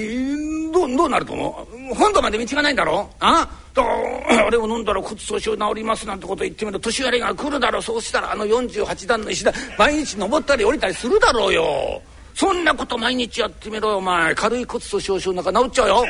[0.72, 1.94] どうどうなると思う？
[1.94, 3.09] 本土まで道がないんだろ？
[3.18, 3.48] あ？
[3.72, 7.83] だから あれを飲んだら骨粗しょう治りますなんてこと言ってみる年寄りが来るだろう。
[7.83, 12.03] そうしたらあの48段の石段毎日登ったり降りたりするだろうよ。
[12.35, 14.35] そんなこと毎日やってみろよお前。
[14.35, 16.05] 軽い骨粗しょう症なんか治っちゃうよ。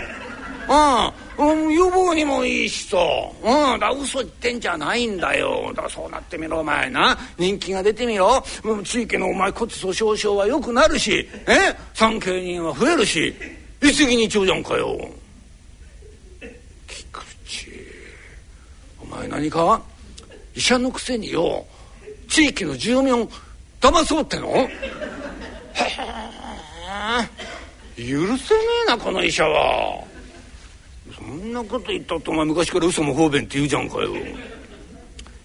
[0.69, 2.99] うん、うん予防にもいいしさ、
[3.43, 5.69] うん、だ嘘言ってんじゃないんだよ。
[5.71, 7.19] だからそうなってみろお前な。
[7.39, 11.27] 人気が出てみろ、うん、地域のお前骨粗しょう症は良くなるし。
[11.47, 11.75] え？
[11.95, 13.35] 産経人は増えるし。
[13.81, 14.99] 一石二鳥じゃんかよ。
[16.87, 17.71] 菊池。
[19.03, 19.81] お前何か？
[20.55, 21.65] 医者のくせによ。
[22.29, 23.27] 地域の住民を
[23.81, 24.49] 騙そうっての？
[24.49, 24.69] へ
[27.97, 30.05] え許せねえなこの医者は。
[31.31, 34.13] そんなこと言ったってお前昔から嘘も方便って言うじゃんかよ。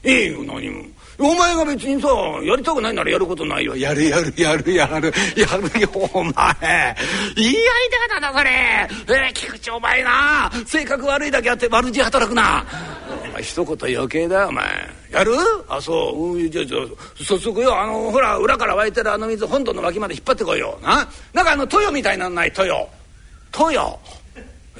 [0.04, 0.84] ええよ何も。
[1.19, 2.08] お前が別にさ
[2.43, 3.76] やりたくないならやることないよ。
[3.76, 6.95] やるやるやるやるやるよお前。
[7.38, 8.50] いいアイデアだなそれ。
[8.50, 10.52] えー、菊池お前な。
[10.65, 12.65] 性格悪いだけあって悪事働くな。
[13.24, 14.65] お前一言余計だよお前。
[15.12, 15.34] やる？
[15.69, 16.80] あそう、うん、じゃじゃ
[17.24, 17.80] 早速よ。
[17.80, 20.80] あのほら裏から湧いてるあの水本堂の脇まで引っ張ってこいよ。
[20.82, 21.08] な？
[21.32, 22.50] なんかあの豊みたいなのない？
[22.50, 22.65] 豊
[23.54, 24.00] 豊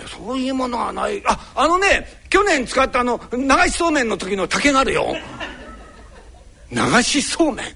[0.08, 1.22] そういうものはない。
[1.26, 3.39] ああのね去年使ったあの流
[3.70, 5.15] しそうめんの時の竹があるよ。
[6.72, 7.72] 流しそうめん、は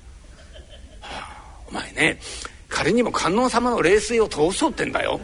[1.01, 2.19] あ、お前ね
[2.67, 5.19] 仮にも観音様の冷水を通そうってんだよ。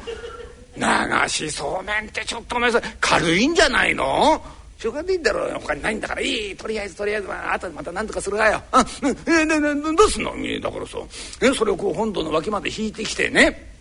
[0.78, 0.84] 流
[1.28, 4.44] しそうめんってちょっとお前それ軽いんじゃないの？
[4.78, 5.54] しょうがないんだろう。
[5.62, 6.56] 他にないんだからいい。
[6.56, 8.62] とりあえずとりあえずまあ後でまた何とかするわよ。
[8.72, 10.32] あ、えー、どうすんの？
[10.62, 10.98] だからさ
[11.41, 13.75] えそれをこう本堂の脇まで引いてきてね。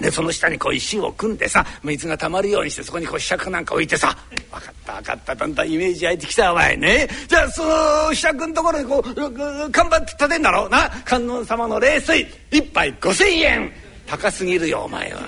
[0.00, 4.16] でその下にこう石を組んでさ水がたまるようにしてそこにこう柄杓なんか置いてさ
[4.50, 7.08] 分かった分かっただんだんイメージ湧いてきたお前ね。
[7.28, 10.90] じゃあその柄杓のところにこう看板立てんだろうな。
[11.04, 13.72] 観音様の冷水一杯5,000円。
[14.06, 15.20] 高すぎるよお前は。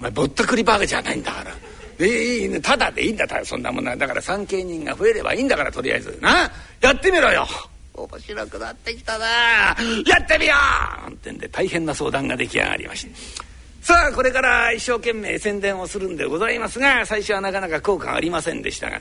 [0.00, 1.54] お前ぼったくりバーガーじゃないんだから。
[1.98, 2.60] でいいね。
[2.60, 3.96] ただでいいんだそんなものは。
[3.96, 6.50] だから産経人が増えればいいんだからとりあえずな。
[6.80, 7.46] やってみろよ。
[7.94, 9.26] 面白くなってきたな。
[9.26, 9.74] や
[10.20, 10.54] ってみよ
[10.98, 13.55] うなんてんで大変な相談が出来上がりました。
[13.86, 19.00] さあこれから一生懸命宣伝をするんでございますが最初はなかなか効果ありませんでしたが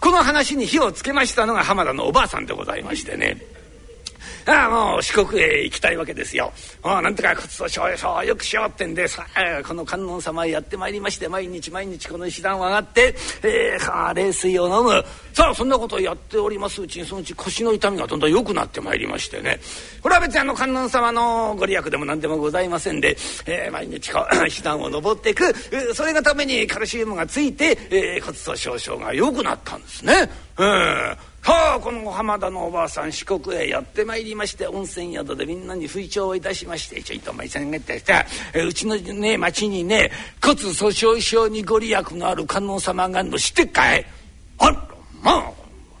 [0.00, 3.36] この話に火をつけましたのが浜田のおばあさんでございましてね。
[4.46, 6.52] ああもう四国へ行きたいわけですよ。
[6.82, 15.04] ああなんとか骨粗しょう症をよくしようってんでさあこの観音様へやってまいりまして毎日毎日この石段を上がって、えー、冷水を飲む。
[15.32, 16.82] さあそんなことをやっております。
[16.82, 19.60] うちにそのうち腰の痛みがどんどん良くなってまいりましてね。
[20.02, 25.54] これは別にあの観音様のご利益でも何でもございませんで、えー、毎日こう 石段を登っていく、
[25.94, 30.30] それがためにカルシウムがついて、えー、骨粗しょう症が良くなったんですね。
[30.58, 31.16] うん。
[31.46, 38.24] はあこの浜田のおばあさん四国へやってまいりまして温泉宿でみんなに吹聴をいたしましてちょいとお前さんがってさ
[38.66, 40.10] うちのね町にね
[40.42, 44.06] 骨粗しょう症にご利益のある観音様があるの知ってっかい？
[44.56, 44.88] あら
[45.22, 45.52] まあ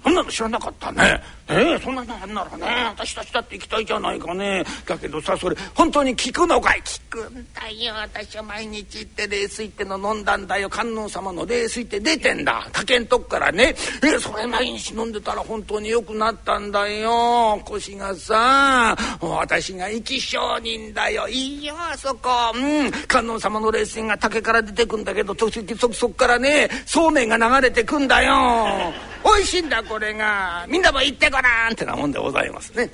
[0.02, 1.20] そんなの知らなかったね。
[1.48, 4.64] ええそんなのあんならね私たちだって行きたいじゃないかね。
[4.86, 6.80] だけどさそれ本当に聞くのかい。
[6.80, 7.94] 聞くんだよ。
[7.94, 10.70] 私は毎日行って冷水っての飲んだんだよ。
[10.70, 12.66] 観音様の冷水って出てんだ。
[12.72, 13.74] 竹んとこからね。
[14.02, 17.60] えそれ毎日飲んでたら本当に良くなったんだよ。
[17.66, 21.28] 腰がさ私が生き証人だよ。
[21.28, 22.30] いいよあそこ。
[22.54, 22.90] うん。
[23.06, 28.94] 観音様の冷水が竹から出てくんだけど時々そそこからねそうめんが流れてくんだよ。
[29.24, 30.66] 美味しいんだこれが。
[30.68, 32.88] みんなも行ってごらんってなもんでございますね。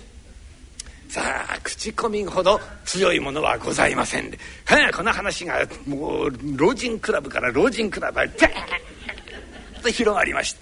[1.11, 10.61] さあ口コミほど強いものはございませんで、はあ、この話がもう老人クラブから老人クラブへピャッと広がりました。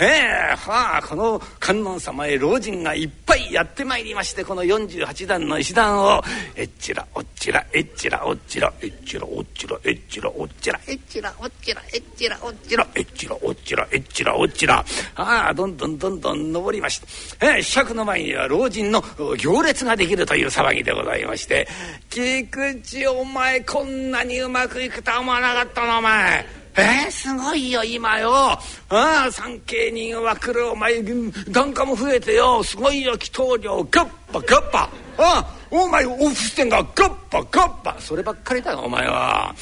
[0.00, 0.06] え
[0.52, 6.22] えはあこの観音様へ老人がいっぱいやってまいりましてこの48段の石段を
[6.56, 14.84] えっちらおっちらえっちらおっちらえっちらおっちらえっちらおっちらえっちらおっちらえっちらおっちらえっちらおっちらえっちらおっちら。
[15.14, 19.02] ああどんどんどんどん登りましてええ子爵の前には老人の
[19.38, 21.68] 行列ができるという騒ぎでございまして
[22.10, 28.32] 「菊池お前こんなにうまくいくとは思わなかったなお前」えー、すごいよ今よ。
[28.34, 28.58] あ
[28.88, 31.02] あ産経人は来るお前
[31.48, 32.62] 檀家も増えてよ。
[32.64, 34.80] すごいよ祈祷料ガッパガッパ。
[34.80, 37.96] ああお前お布施がガッパガッパ。
[38.00, 39.54] そればっかりだよお前は。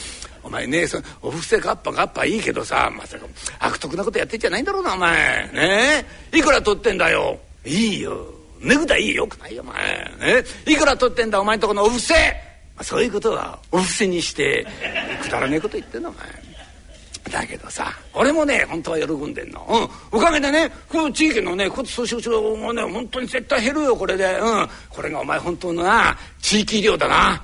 [0.43, 2.25] お前ねそお布施ガッパガッパ。
[2.25, 3.27] いいけどさまさか
[3.59, 5.51] 悪徳なことやってんじゃないんだろうなお前。
[5.53, 7.39] ねいくら取ってんだよ。
[7.67, 8.27] いいよ。
[8.61, 9.27] 値札いいよ。
[9.27, 9.83] くないよお前。
[10.35, 12.15] ねいくら取ってんだお前んとこのお布施。
[12.81, 14.67] そういうことはお布施にして
[15.23, 16.52] くだらねえこと言ってんのお前。
[17.31, 27.43] だけどさ俺もね本当は喜んでんの、うん、おかげでねこの地域のね骨粗しょう症がね本当に絶対減るよこれで、うん、これがお前本当のな地域医療だな。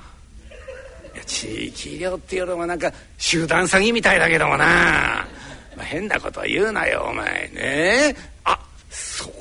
[1.25, 5.27] 地域医療っていうのもなんか集団詐欺みたいだけどもな、
[5.75, 8.15] まあ、変なこと言うなよお前ね。
[8.43, 9.31] あそう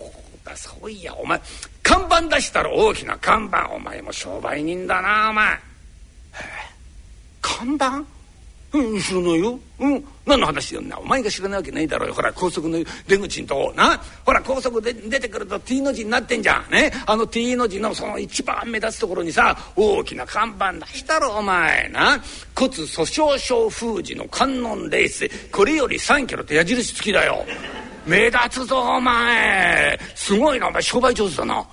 [0.45, 1.41] だそういやお前
[1.83, 3.71] 看板出したら大きな看板。
[3.71, 5.59] お前も商売人だなお前。
[7.41, 8.18] 看板？
[8.71, 9.59] うん知らないよ。
[9.79, 10.05] うん。
[10.27, 10.83] 何の話よ。
[10.83, 12.15] なお前が知らないわけないだろうよ。
[12.15, 13.99] ほら高速の出口のとこな。
[14.27, 16.71] ほら高速で出てくると T の字になってんじゃん。
[16.71, 16.93] ね。
[17.07, 22.23] あの T の字のその一番目立つところにさ大きな看板出したろお前な。
[22.55, 25.31] 骨粗しょう症封じの観音レース。
[25.51, 27.47] これより3キロって矢印付きだよ。
[28.07, 29.99] 目立つぞお前。
[30.15, 31.67] すごいなお前商売上手だな。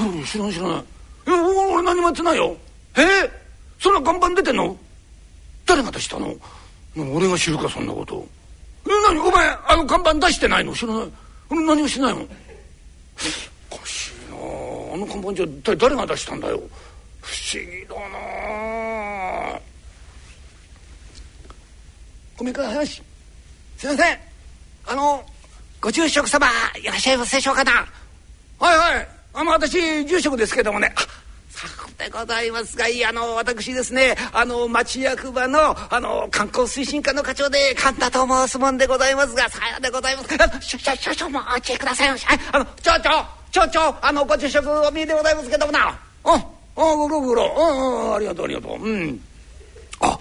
[0.00, 0.84] うん知らない知らない
[1.26, 2.56] え俺何もやってないよ。
[2.96, 3.02] え？
[3.78, 4.74] そんな看板出てんの？
[5.66, 6.34] 誰が出したの？
[7.14, 8.26] 俺が知るかそんなこと。
[8.86, 9.18] え何？
[9.18, 10.74] お前あの看板出してないの？
[10.74, 11.08] 知らない。
[11.50, 12.26] 俺何もしてないの
[13.70, 14.36] おかしいな。
[14.94, 16.60] あの看板じゃ一体誰が出したんだよ？
[17.20, 19.60] 不思議だな。
[22.38, 23.02] 米川林
[23.76, 24.18] すいません。
[24.86, 25.24] あの
[25.80, 26.48] ご住職様
[26.82, 27.86] いらっしゃいますでしょうかな？
[28.58, 29.08] はいはい。
[29.34, 30.92] あの私住職ですけどもね。
[30.96, 31.00] あ
[32.02, 35.60] でございますがいあの私ですねあの町役場の
[35.94, 40.34] あの観光推進課の課長で神田と申すもんでございますがさようでございます。
[40.34, 45.96] あの少々少々お待ちくださいましあの町長町長あのご住職お見えでございますけどもな。
[46.24, 47.54] ああご苦労ご苦労。
[47.56, 48.82] うんありがとうありがとう。
[48.82, 49.20] うん。
[50.00, 50.18] あ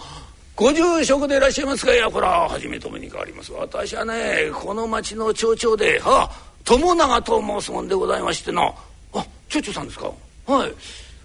[0.55, 8.71] ご住職でいらっしゃいますかいやこれは初めとめに変わります私はねこの町の町長ではあ友永と申すもんでございましてな。
[9.13, 10.11] あ町長さんですか？
[10.45, 10.73] はい。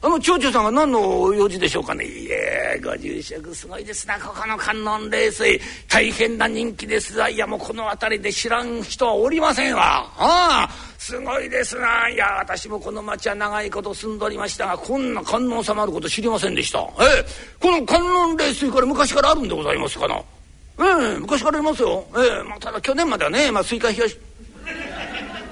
[0.03, 2.05] あの町長さんが何の用事でしょうかね？
[2.05, 4.19] いえご住職すごいですな。
[4.21, 5.61] ここの観音冷水。
[5.89, 7.29] 大変な人気ですわ。
[7.29, 10.05] いやもうこの辺りで知らん人はおりませんわ。
[10.19, 12.09] ああすごいですな。
[12.11, 16.79] いや私もこの町は長いこと住んでおりましたがこんな観音様あること知りませんでした。
[16.79, 16.85] え
[17.21, 17.25] え
[17.61, 20.17] この観音冷水から昔からあるんでございますかな？
[20.79, 22.07] ええ昔からありますよ。
[22.17, 24.19] ええまあ、ただ去年まではね、まあ、水管冷やし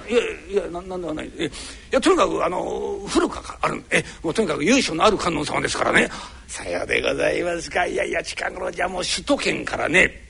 [0.08, 1.26] いやいやななんではない。
[1.26, 1.50] い
[1.90, 6.08] やとにかくあの古くあるえもうとにかく由緒のある観音様ですからね。
[6.46, 7.86] さようでございますか。
[7.86, 10.22] いやいや近頃じゃもう首都圏からね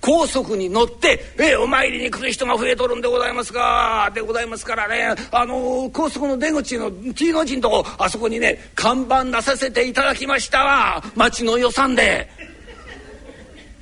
[0.00, 11.02] 高速に乗ってえお参りに来る人が増えとるんでございますがでございますからねあの高速の出口の T の字のとこあそこにね看板出させていただきましたわ。
[11.14, 12.28] 町の予算で。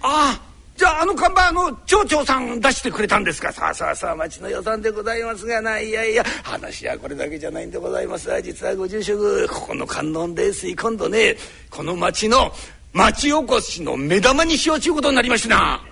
[0.01, 0.48] ああ
[0.79, 3.53] じゃああの看板あの町長さん出してくれたんですか？
[3.53, 5.81] さあさあさあ町の予算でございますがな。
[5.81, 8.29] いやいや話はこれだけじゃないんでございます。
[8.29, 11.37] が実はご住職ここの観音冷水今度ね。
[11.69, 12.53] この町の
[12.93, 15.83] 町おこしの目玉にしようちゅうことになりましてな。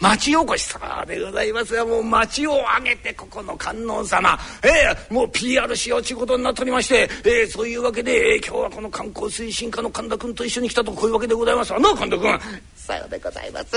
[0.00, 12.40] 町おこし様でございますがもう町を挙げてここの観音様、えー、もう PR しようちゅうことになっておりまして、えー、そういうわけで、えー、今日はこの観光推進課の神田君と一緒に来たとこういうわけでございますがな神田君。
[12.86, 13.76] さようでございます。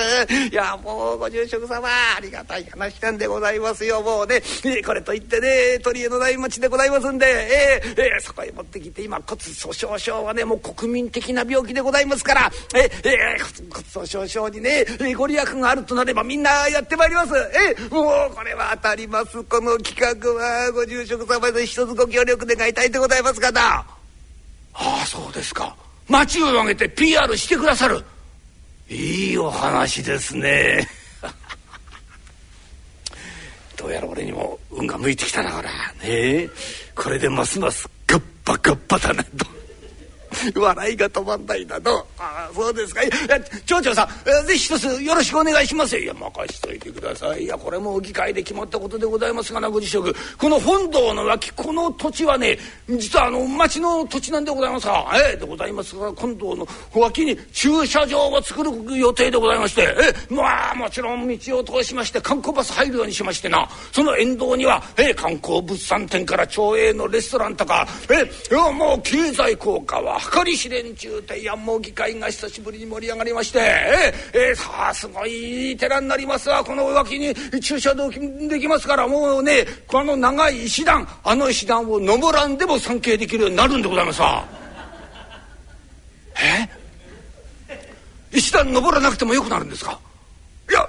[0.51, 4.01] いやもうご住職様ありがたい話なんでございますよ。
[4.01, 14.85] もうね、えー、これといってね鳥居のない町でございますんで、えーえー、そこへ持ってきて今骨粗しょう症はねもう国民的な病気でございますからえー、えー、骨粗しょう症にね
[15.17, 17.33] ご利益があるとなればみんなやってまいります。
[17.35, 18.01] えー、も
[18.31, 19.43] うこれは当たります。
[19.43, 23.85] この企画はご住職様で一つご協力願いたいでございます方あ
[24.73, 25.75] あそうですか。
[26.07, 28.03] 町を挙げて PR してくださる。
[28.89, 30.87] いいお話ですね。
[33.77, 35.69] どうやら俺にも運が向いてきたなほら。
[36.01, 36.49] ね
[36.95, 39.58] これでますますガッパガッパだなと。
[40.55, 42.07] 笑いが止まんないだと。
[42.17, 43.03] ああそうですか。
[43.03, 47.43] いや町長さんぜひ一つよろしくお願いしますいや任しといてください。
[47.43, 63.67] いやこれも議会で決まったことでございますがなご辞職この本堂の脇この土地はね実はあの町の土地なんでございますがええでございますが本堂の脇に駐車場を作る予定でございましてえまあもちろん道を通しまして観光バス入るようにしましてな。
[63.91, 68.29] その沿道にはえ観光物産展から町営のレストランとかえ
[68.71, 71.21] もう経済効果は計り知れん中。
[71.23, 73.59] てやも議会が久しぶりに盛り上がりまして。
[73.59, 76.63] ええー、さあすごい寺になりますわ。
[76.63, 84.45] この脇に駐車場できますからもうねこの長い石段あの石段を登らんでも参詣できるようになるんでございますわ。
[86.35, 86.69] え
[88.31, 89.99] 石段登らなくてもよくなるんですか？
[90.69, 90.87] いや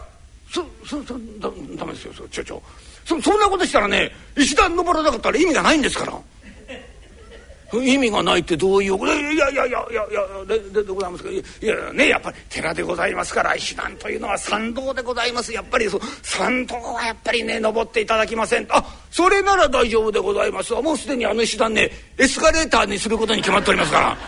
[0.51, 2.63] そそそだダメですよ町長。
[3.05, 6.13] そそんなことしたらね石段登らなかったら意味がないんですから。
[7.73, 9.01] 意味がないってどういうい
[9.39, 11.31] やいやいやいやいやでででございますか？
[11.31, 15.53] いやねやっぱり寺でございますから石段というのは参道でございます。
[15.53, 18.67] やっぱりそ参道はやっぱりね登っていただきません。
[18.71, 24.19] あそれなら大丈夫でございますもうすでにあの石段ねエスカレーターにすることに決まっておりますから。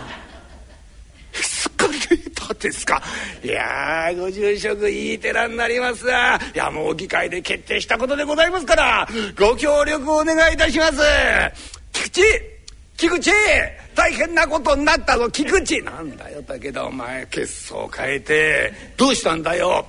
[1.34, 3.02] エスカレーターですか？
[3.42, 11.00] いやご住職いい寺になりますわいやもう議会で決定したことでございますからご協力をお願いいたします。
[11.92, 12.51] 菊池
[13.02, 13.32] 菊池
[13.96, 15.28] 大変なことになったぞ。
[15.28, 17.26] 菊池なんだよだけどお前。
[17.32, 18.72] 血相変えて。
[18.96, 19.84] どうしたんだよ。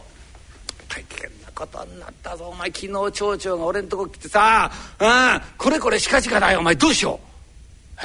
[0.89, 2.45] 大変なことになったぞ。
[2.45, 4.72] お前昨日町長が俺んとこ来てさ。
[4.97, 7.99] あこれこれしかしかだよお前どうしよう。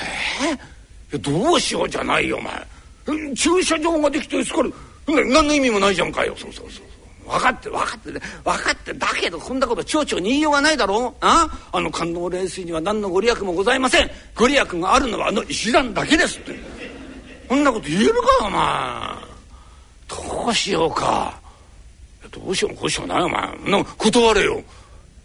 [1.13, 3.35] えー、どうしようじゃないよお前。
[3.35, 4.71] 駐車場ができてそこれ
[5.07, 6.37] 何の意味もないじゃんかよ。
[6.37, 6.85] そうそうそう。
[7.29, 11.14] 分かって分かって分かってだけどこんなこと町長に言いようがないだろう。
[11.20, 11.49] あ？
[11.72, 14.11] あの観音冷水には何のご利益もございません。
[14.35, 16.59] ご利益があるのはあの石段だけですって。
[17.49, 19.29] こんなこと言えるかお前。
[20.09, 21.39] どうしようか。
[22.31, 23.43] どうしようこうしようないお前。
[23.66, 24.62] な断れよ。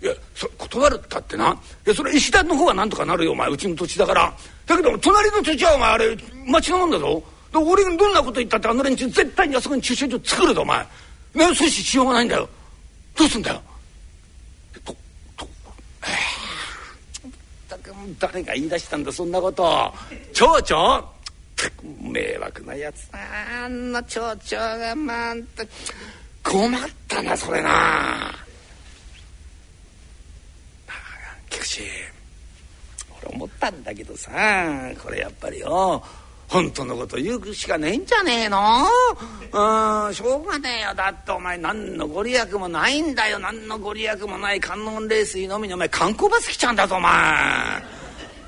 [0.01, 1.57] いやそ断るったってな。
[1.85, 3.49] いやそれ石段の方はなんとかなるよお前。
[3.49, 4.33] うちの土地だから。
[4.65, 7.23] だけど隣の土地はお前あれ町のもんだぞ。
[7.53, 10.85] 俺がどんなこと言ったってあの連中絶対にあそこに駐車場作るぞお前。
[11.33, 12.49] ね阻止しようがないんだよ。
[13.17, 13.61] どうすんだよ。
[14.83, 14.95] と
[15.37, 15.47] と
[18.19, 19.93] 誰が言い出したんだそんなこと。
[20.33, 21.13] 町長？
[22.01, 23.09] 迷惑なやつ。
[23.13, 25.35] あんな町長がまあ
[26.43, 28.35] 困ったなそれな
[31.49, 31.81] 菊池。
[33.21, 34.31] 俺思ったんだけどさ
[35.01, 36.03] これやっぱりよ
[36.53, 38.85] 本当のこと言うしかねえんじゃねえの？
[39.51, 40.93] うんしょうがねえよ。
[40.93, 43.39] だってお前何のご利益もないんだよ。
[43.39, 47.11] 何のご利益もない観音冷水のみにお前観光バス来ちゃうんだぞお前。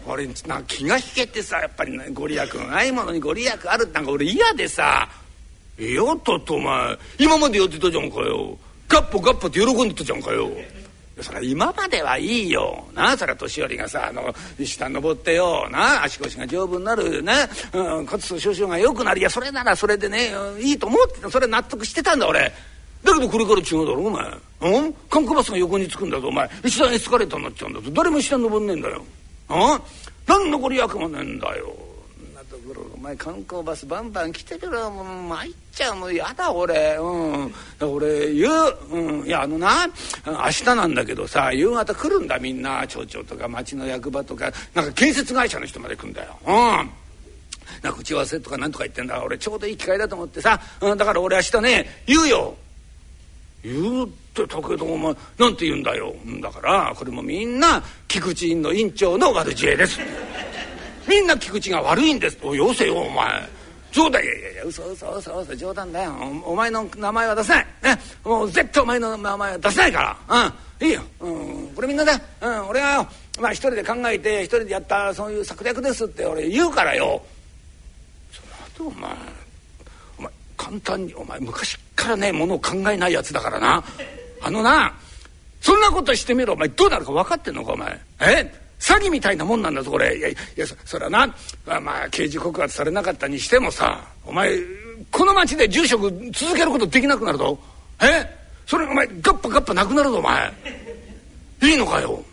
[0.05, 5.09] 俺な気が引けてさやっぱり、ね、ご利益のないものにご利益あるってなんか俺嫌でさ
[5.79, 6.95] 「えよっとっとお前。
[7.17, 8.55] 今までやってたじゃんかよ。
[8.87, 10.51] ガッポガッポって喜んでたじゃんかよ」
[11.21, 13.15] それ今まではいいよな。
[13.15, 15.69] それ年寄りがさあの下登ってよ。
[15.71, 17.33] な足腰が丈夫になるね、
[17.73, 19.29] うん、骨粗しょう症が良くなるいや。
[19.29, 22.51] それならそれでねいいと思ってそれ納得してたんだ俺。
[23.03, 24.25] だけどこれから違うだろお前。
[24.61, 24.93] うん？
[25.09, 26.49] 観光バスが横につくんだぞお前。
[26.63, 27.91] 一段エスカレーターになっちゃうんだぞ。
[27.91, 29.05] 誰も下登んねえんだよ。
[29.49, 29.81] うん？
[30.27, 31.75] 何のご利益もねえんだよ。
[32.67, 36.97] なとこお前観光バスバンバン来てくれもう参っちゃうもうやだ俺。
[36.99, 37.53] うん。
[37.81, 39.87] 俺言う、うん、いやあのな
[40.25, 42.87] 明日なんだけどさ夕方来るんだみんな。
[42.87, 44.51] 町長とか町の役場とか。
[44.73, 46.37] なんか建設会社の人まで来るんだよ。
[46.45, 46.51] うん。
[47.81, 49.23] なんか打ち合わせとかなんとか言ってんだ。
[49.23, 52.55] 俺ちょうどいい機会だと思ってさ、うん、だから俺明日ね言うよ。
[53.63, 56.15] 言うってたけどお前なんて言うんだよ。
[56.41, 59.99] だからこれもみんな菊池院の院長の悪知恵です。
[61.07, 62.37] みんな菊池が悪いんです。
[62.41, 63.47] およせよお前。
[63.91, 66.11] そうだいやいやいや嘘嘘嘘嘘冗談だよ。
[66.43, 70.53] お前の名前は出せない、ね、もう絶対お前の名前は出せないから。
[70.81, 70.87] うん。
[70.87, 73.07] いいよ、うん、これみんなで、うん、俺が
[73.39, 77.21] まあ一人で考えて一人でやったそういう策略ですって俺言うからよ。
[78.77, 79.11] その後お前
[80.17, 83.81] お前簡単にお前昔からねものを考えないやつだからな。
[84.41, 84.93] あのな
[85.61, 86.53] そんなことしてみろ。
[86.53, 87.97] お前どうなるか分かってんのかお前。
[88.19, 88.64] え？
[88.79, 90.17] 詐欺みたいなもんなんだぞこれ。
[90.17, 91.27] いやいやそそれはな、
[91.65, 94.57] まあ、まあ刑事告発されなかったにしてもさお前
[95.11, 97.57] この町で住職続けることできなくなるぞ。
[98.01, 98.25] え？
[98.65, 100.51] それお前ガッパガッパなくなるぞお前。
[101.63, 102.23] いいのかよ。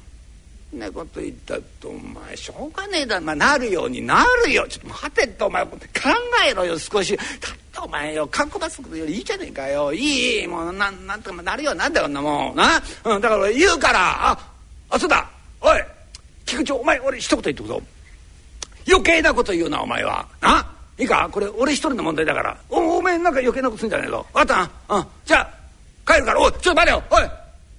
[0.72, 3.20] なこと言ったとお前しょうがねえだ。
[3.20, 4.66] まあ、なるようになるよ。
[4.68, 5.76] ちょっと待てってお前考
[6.48, 7.14] えろよ少し。
[7.14, 9.92] だってお前よ観光バスよりいいじゃねえかよ。
[9.92, 12.56] いいもうなんなんとかなるよなんだよんなもん。
[12.56, 14.30] な、うん、だから言うから。
[14.30, 14.38] あ
[14.88, 15.30] あそうだ。
[15.60, 15.84] おい。
[16.46, 17.82] 菊池お前俺一言言ってくぞ。
[18.88, 20.26] 余計なこと言うなお前は。
[20.40, 20.66] な
[20.98, 21.28] いいか？
[21.30, 22.56] これ俺一人の問題だから。
[22.68, 24.26] おお前なんか余計なことするんじゃねえぞ。
[24.32, 25.06] 分かったうん。
[25.24, 26.40] じゃあ帰るから。
[26.40, 27.02] おいちょっと待てよ。
[27.10, 27.22] おい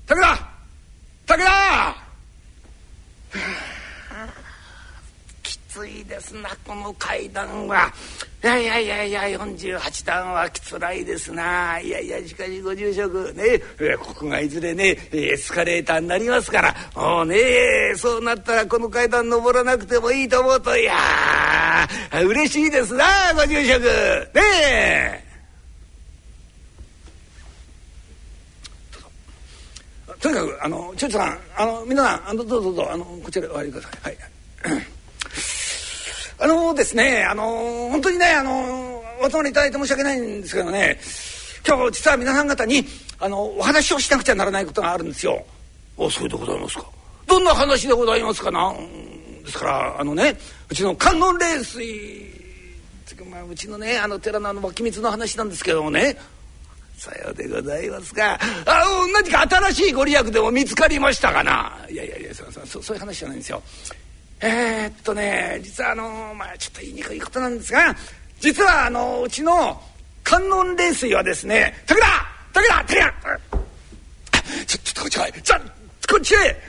[0.08, 0.38] 武田
[1.28, 1.96] 武田
[5.74, 7.92] ついですなこの階段は。
[8.44, 11.80] いやいやいやいや48段はきつらいですな。
[11.80, 13.60] いやいやしかしご住職ね
[13.98, 16.76] ここがいずれねエスカレーターになりますから。
[16.96, 20.94] もうねそうなったらこの階段登らなくてもいいと思うといや
[22.24, 23.82] 嬉しいですなご住職。
[23.84, 23.92] ね
[24.36, 25.24] え。
[30.22, 34.18] とにかくあのちょちさんあの皆さんあのどうぞどうぞあのこちらお入りください。
[34.72, 34.93] はい。
[36.44, 41.00] あのですねあの本当にねあのお集まりいただいて申し訳ないんですけどね
[41.66, 42.86] 今日実は皆さん方に
[43.18, 45.46] あのお話をしなくちゃならないことがあるんですよ。
[45.98, 46.86] あそうでございますか。
[47.26, 48.52] どんな話でございますか？
[48.52, 48.74] な。
[49.46, 50.38] ですからあのね
[50.70, 52.44] うちの観音霊水
[53.30, 56.18] まあ、うちのねあの寺のあの湧き水の話なんですけどもね
[56.98, 58.34] さようでございますか。
[58.34, 61.86] あ何か新しいご利益でも見つかりましたかな？
[61.90, 63.64] いやいやいやそうそうそういう話じゃないんですよ。
[64.46, 67.96] えー、っとね実はあのまあちょっと言いにくいことなんですが
[68.42, 69.82] 実はあのうちの
[70.22, 72.06] 観音霊水はですね武田!
[72.54, 72.84] 武田!
[72.84, 73.60] 武田!
[74.66, 75.42] ちょちょっとこっち来い!
[75.42, 75.60] ちょ
[76.10, 76.62] こっちへ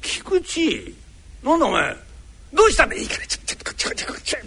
[0.00, 0.92] 菊池
[1.42, 1.96] なんだお前
[2.54, 4.42] どうしたんだいいからちょちょっとこっちこっちこっちへ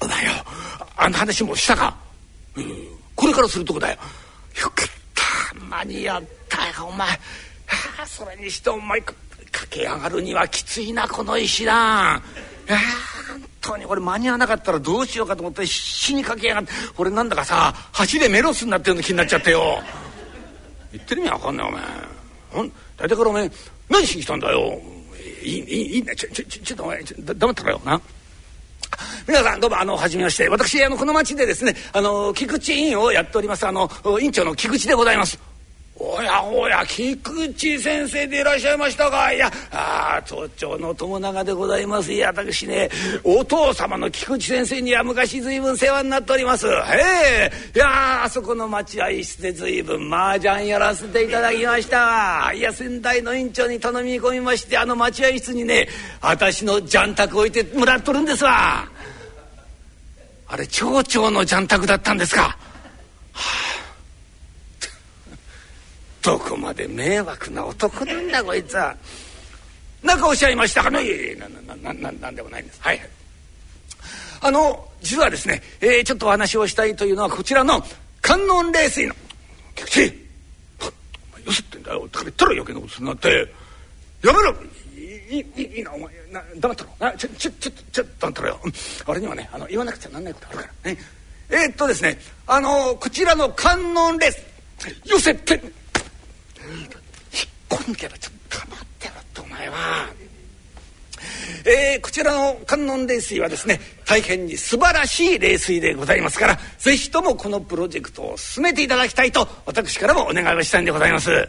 [0.00, 0.32] お前よ
[0.96, 1.96] あの話もしたか、
[2.56, 2.64] うん、
[3.16, 3.98] これからするとこだよ。
[4.60, 5.76] よかった。
[5.76, 7.08] 間に合ったよお前。
[8.02, 9.14] あそれにしてお前駆
[9.70, 12.20] け上がるにはきついなこの石段。
[12.68, 12.78] いや
[13.28, 16.72] 本当に俺間に合わなかったらどうしようかと思って必死に駆け上がって。
[16.98, 17.72] 俺なんだかさ
[18.12, 19.80] 橋でメロスになってるの気になっちゃってよ。
[20.90, 21.82] 言ってる意味わかんないお前。
[22.50, 23.50] ほん大体からお前
[23.88, 24.80] 何しに来たんだよ。
[25.44, 28.00] いいいいいいねちょちょちょっとお前ちょ黙ってろよな。
[29.28, 30.48] 皆さんどうもあのはじめまして。
[30.48, 33.88] 私あのこの町でですねあの菊池院をやっておりますあの
[34.20, 35.51] 院長の菊池でございます。
[35.94, 39.32] おやおや菊池先生でいらっしゃいましたか？
[39.32, 42.12] いやあ東町の友永でございます。
[42.12, 42.90] いや私ね
[43.22, 46.66] お父様の菊池先生には昔随分世話になっております。
[46.66, 47.52] へえ。
[47.74, 52.52] いやあそこの待合室で随分麻雀やらせていただきました。
[52.52, 55.88] いや先代の院長に頼み込みましてあの待合室にね
[56.20, 58.88] 私の雀卓置いてもらっとるんですわ。
[60.48, 62.42] あれ町長の雀卓だったんですか。
[62.42, 62.56] は
[63.34, 63.61] あ
[66.22, 68.96] どこまで迷惑な男なんだこいつは。
[70.02, 71.04] 何かおっしゃいましたかね？
[71.04, 72.80] いえいえななななんでもないんです。
[72.80, 73.08] はい、はい、
[74.40, 77.84] あの実はですね、えー、ちょっとお話をしたいというのはこちらの
[78.20, 79.14] 観音霊水の
[79.74, 80.16] 「菊池。
[80.80, 80.84] お
[81.34, 83.52] 前よせってんだよ」とか言ったら余計なことするなって。
[84.22, 84.54] やめろ。
[84.96, 86.08] いいいいなお前。
[86.30, 86.90] な黙ったろ。
[87.00, 88.60] なちょちょちょちょっと黙ったろよ、
[89.06, 90.98] 俺にはねあの言わなくちゃなんないことあるからね。
[91.50, 94.42] えー、っとですねあのこちらの観音霊水。
[95.10, 95.60] よせって
[96.72, 96.88] 引っ
[97.68, 100.08] 込んでろちょっと黙ってろってお前は。
[101.64, 111.48] えー、こちらの観音冷水はですね大変に素晴らしい冷水でございますから是非ともこのプロジェクトを進めていただきたいと私からもお願いをしたいんでございます。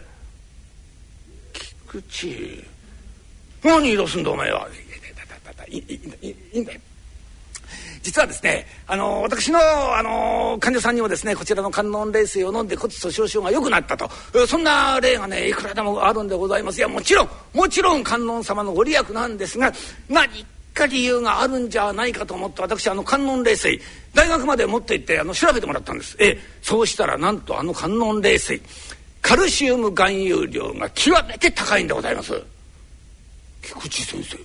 [1.54, 2.74] 菊池
[3.64, 4.68] 何言い出すんだお前は。
[5.70, 6.80] いいいいいいんだよ。
[8.04, 14.10] 実はですねあの私のあの患者さんにもですねこちらの観音冷水を飲んで骨粗しょう症が良くなったと。
[14.46, 16.78] そんな例がねいくらでもあるんでございます。
[16.78, 19.72] いやもちろんもちろん観音様のご利益なんですが
[20.10, 23.80] 何か理由があるんじゃないかと思って私あの観音冷水
[24.14, 26.18] 大学まで持って行ってあの調べてもらったんです。
[26.20, 28.62] えそうしたらなんとあの観音冷水
[29.22, 32.34] カルシウム含有量が極めて高いんでございます。
[33.62, 34.38] 菊池先生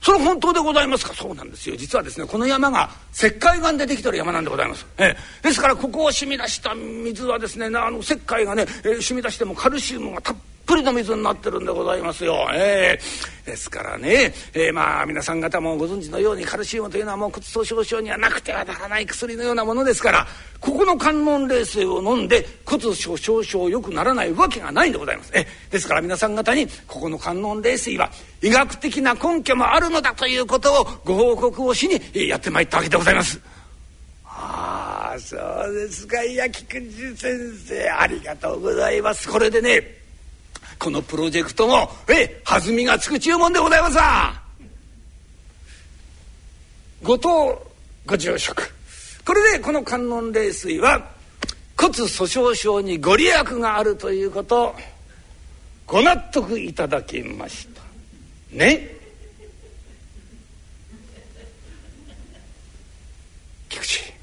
[0.00, 1.14] それ本当でございますか？
[1.14, 1.76] そうなんですよ。
[1.76, 10.36] 実はですねこの山が石灰岩でできてる山なんでございます、ええ、ですからここを染み出した水はですねあの石灰がね、えー、染み出してもカルシウムがたっ
[10.68, 12.46] ぷりの水になってるんでございますよ。
[12.52, 20.26] えー、ですからね、えー、まあ皆さん方もご存知のようにカルシウムというのはもう骨粗しょう症にはなくてはならない薬のようなものですから
[20.60, 25.32] ここの観音冷水を飲んで骨粗しょう症良くならないわけがないんでございます。
[25.34, 28.10] えですから皆さん方にここの観音冷水は
[28.42, 33.40] 医学的な根拠もあるのだということをご報告をしにやってまいったわけでございます。
[34.24, 39.97] ああそうですかいや菊池先生ありがとうございますこれでね
[40.78, 44.40] このプロジェクトもえ弾みがつく注文でございますわ
[47.02, 47.68] 後藤
[48.06, 48.72] ご住職。
[49.24, 51.10] これでこの観音冷水は
[51.76, 54.74] 骨粗しょう症にご利益があるということ
[55.86, 57.82] ご納得いただきました。
[58.52, 58.96] ね。
[63.68, 64.14] 菊池。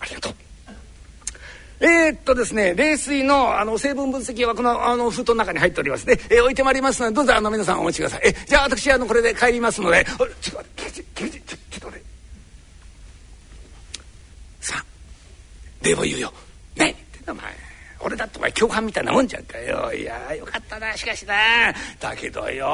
[0.00, 0.34] ありがとう。
[1.80, 8.22] えー、っとですね冷水のあの成分分析はこのあの封筒の中に入っておりますね、えー、置いてまいりますのでどうぞあの皆さんお待ちください。
[8.24, 10.04] えじゃあ私あのこれで帰りますので。
[10.04, 12.06] ちょっと待ってちょっと待って。
[14.60, 14.84] さあ
[15.82, 16.32] 礼を言うよ。
[16.76, 17.65] ねってお前。
[18.06, 19.92] 俺だってお前共犯みたいなもんじゃんかよ。
[19.92, 21.34] いやよかったなしかしな。
[21.98, 22.64] だけどよ。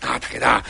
[0.00, 0.62] なあだけどあ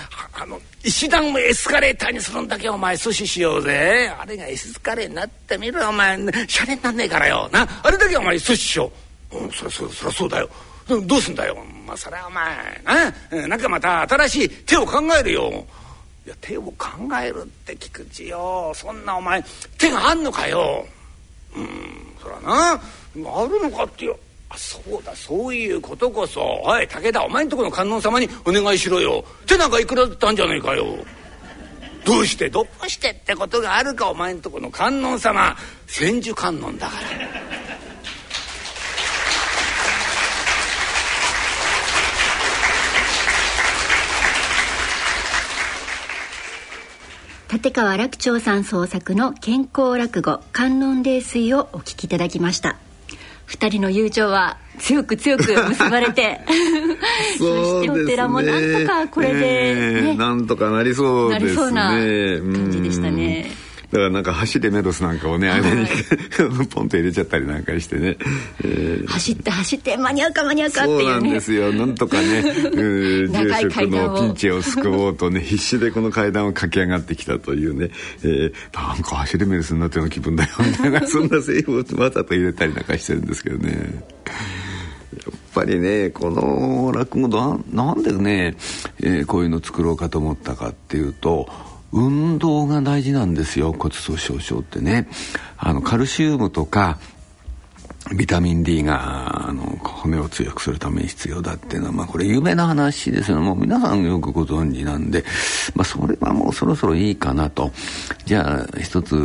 [0.49, 4.13] の石段をエスカレーターにするんだけお前阻止しようぜ。
[4.19, 6.17] あれがエスカレーになってみろお前。
[6.49, 7.49] シャレになんねえからよ。
[7.53, 7.69] な。
[7.85, 8.91] あれだけお前阻止しよ
[9.31, 10.51] う、うん、そりゃそそりゃそうだよ。
[10.89, 11.57] どうすんだよ。
[11.87, 12.83] まあそれはお前
[13.31, 13.47] な。
[13.47, 15.65] なんかまた新しい手を考えるよ。
[16.27, 16.89] いや手を考
[17.23, 18.73] えるって菊池よ。
[18.75, 19.45] そんなお前
[19.79, 20.85] 手があんのかよ。
[21.57, 21.69] うん
[22.21, 22.73] そらな。
[22.73, 24.19] あるのかってよ。
[24.49, 26.63] あそうだそういうことこそ。
[26.65, 29.25] おい武田お前んとこの観音様にお願いしろよ。
[29.47, 30.87] 手なんかいくらだったんじゃねえかよ。
[32.05, 35.57] どうしてどうしてってことがあるかお前んとこの観音様。
[35.87, 37.44] 千手観音だから。
[47.55, 52.75] 立川楽長さん創作の健康落語観音霊水をお聞きいただきました。
[53.47, 56.41] 二人の友情は強く強く 結ばれて。
[57.39, 59.41] そしてお寺もなんとかこれで、ね。
[59.41, 61.47] えー、なんとかなりそうですね。
[61.47, 61.91] なりそうな
[62.59, 63.49] 感じでしたね、
[63.91, 65.87] だからなんか走れメドスなんかをね、間に
[66.69, 68.17] ポンと入れちゃったりなんかしてね、
[68.63, 71.73] えー、走って走って間に合うか間に合うかっていう、ね、そうなんですよ。
[71.73, 72.43] なんとかね
[72.75, 73.29] 住
[73.71, 77.91] 職のピンチを救おうとね必死でこの階段を駆け上がってきたというね、
[78.23, 84.05] えー、なんか走れメドスになったような気分だよみたいな そんなセリフをわざと入れたりなんかしてるんですけどね。
[85.15, 88.57] やっぱりねこの落語ななんでね、
[89.01, 91.49] えー、こういうの作ろうかと思ったかっていうと
[91.95, 95.09] 運動が大事なんですよ骨粗しょう症ってね。
[95.57, 96.99] あのカルシウムとか
[98.17, 105.25] ビタミン D があの骨を強くするために必要だっていうのは、まあ、これ有名な話ですよもう皆さんよくご存知なんで、
[105.75, 107.71] まあ、それはもうそろそろいいかなと。
[108.27, 109.17] じゃあ一つ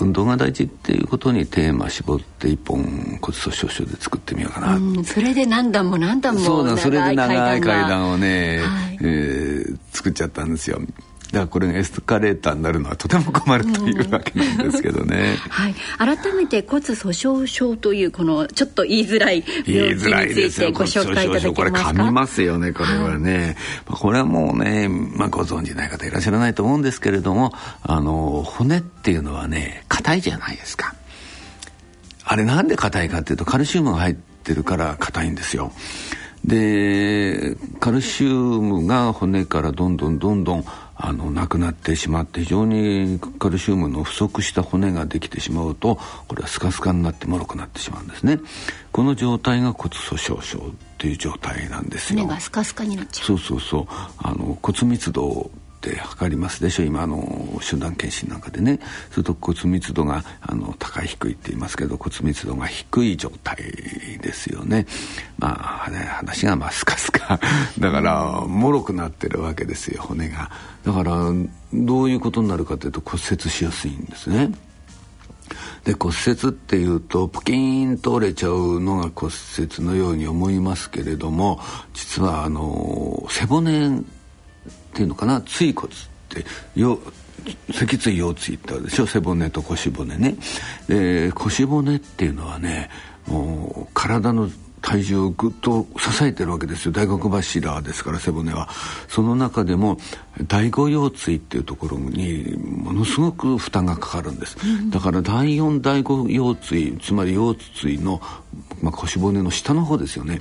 [0.00, 2.82] 運動が大事っていうことにテーマ絞って一本
[3.20, 10.80] 骨粗しょう症で作ってみようかな、うん、それで何段も何段もそうだそれで長い階段をね、はい、えー、作っちゃったんですよ。
[11.32, 21.52] だからこれがエスカレーターになるのはとても困るというわけなんですけどね、 はい、改めて骨粗しょう症というこのちょっと言いづらい病気についてご紹介いただけますか？
[21.52, 23.56] これ噛みますよねこれはね、
[23.86, 30.94] はい、これはもうね、まあ、ご存じない方いらっしゃらないと思うんですけれどもあの骨っていうのはね硬いじゃないですか。
[32.24, 35.72] あれなんで硬いかっていうとカルシウムが入ってるから硬いんですよ
[36.44, 40.64] でカルシウムが骨からどんどんどんどん
[40.94, 48.40] あのなくなってしまって非常にカルシウムの不足した骨ができてしまうとこれはスカスカになってもろくなってしまうんですね。
[48.92, 50.62] この状態が骨粗しょう症っ
[50.98, 52.20] ていう状態なんですよ。
[52.20, 53.26] 骨がスカスカになっちゃう。
[53.26, 53.86] そうそうそう。
[54.18, 55.50] あの骨密度
[55.90, 58.78] って測りますでしょ今の集団検診なんかでね。
[59.10, 63.56] すると骨密度があの高い低いって言いますけど骨密度が低い状態
[64.20, 64.86] ですよね。
[65.38, 67.40] まあ話がまあスカスカ
[67.78, 70.50] だからもろくなってるわけですよ骨が。
[70.84, 71.16] だから
[71.74, 74.52] どういうことになるかというと骨折しやすいんですね。
[75.84, 81.58] で骨折っていうとプキーンと折れちゃうのが骨折のように思いますけれども
[81.92, 84.00] 実はあの背骨
[84.92, 85.42] っていうのかな？
[85.46, 85.96] 椎骨っ
[86.28, 86.44] て
[86.78, 86.98] よ
[87.72, 89.06] 脊椎腰椎ってあるでしょ？
[89.06, 90.36] 背骨と腰骨ね。
[90.86, 92.90] で腰骨っていうのはね
[93.26, 94.50] もう体の
[94.82, 96.92] 体重をぐっと支えてるわけですよ。
[96.92, 98.68] 大黒柱ですから背骨は。
[99.08, 99.96] その中でも
[100.48, 108.20] 第五腰椎っていうところにものすごく負担がかかるんです、うん、だから第四第五腰椎つまり腰椎の、
[108.82, 110.40] まあ、腰骨の下の方ですよね。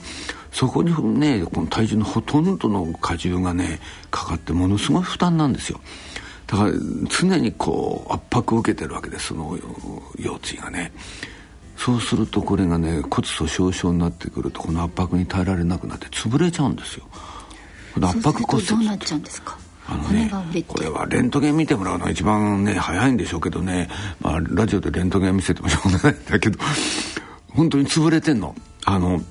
[0.51, 3.79] そこにねこの体重のほとんどの荷重がね
[4.09, 5.79] かかってものすごい負担なんですよ。
[6.47, 6.71] だから
[7.09, 9.57] 常にこう圧迫を受けてるわけですその
[10.17, 10.91] 腰椎がね。
[11.77, 17.05] そうするとこれがね骨粗しょう症になってくるとこの圧迫に耐えられなくなって潰れちゃうんですよ。
[18.01, 18.67] 圧迫骨折。
[18.67, 19.57] どうなっちゃうんですか？
[19.87, 20.31] あのね、
[20.67, 23.89] これはレントゲン見てもらうのが一番ね早いんでしょうけどね、
[24.21, 26.59] まあ、ラジオでレントゲン見せてもしょうがないんだけど
[27.49, 28.55] 本当に潰れてんの。
[28.85, 29.21] あの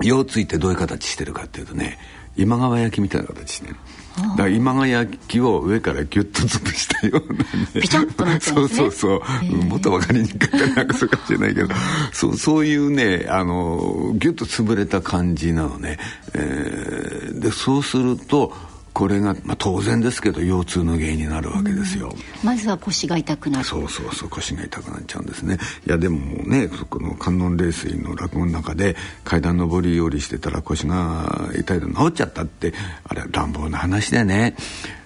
[0.00, 1.98] 腰椎ってどういう形してるかっていうとね
[2.36, 3.76] 今川焼きみたいな形してる
[4.16, 7.46] だから今川焼きを上からギュッと潰したような、ね、
[7.80, 8.52] ピチャッとなってますね。
[8.52, 9.64] そうそうそう。
[9.64, 11.74] もっと分かりにくいかなんかそうかもしれないけど。
[12.12, 15.98] そうそういうねあのギュッと潰れた感じなのね、
[16.34, 18.52] えー、でそうすると
[18.92, 22.14] これが、まあ、当然ですけど腰痛の原因になるわけですよ、
[22.44, 23.64] まずは腰が痛くなる。
[23.64, 25.58] そうそうそう腰が痛くなっちゃうんですね。
[25.86, 32.74] いやでもねこの観音霊水の落語の中で階段上り下りしてたら腰が痛いと治っちゃったって
[33.04, 34.54] あれ乱暴な話でね。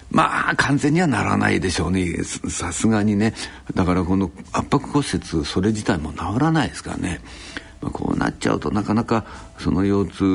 [0.09, 2.23] まあ完全にはならないでしょうね。
[2.49, 3.33] さすがにね。
[3.73, 7.19] だからこの圧迫骨折それ自体も治らないですからね
[7.81, 9.25] まあ、こうなっちゃうとなかなか
[9.59, 10.25] その腰痛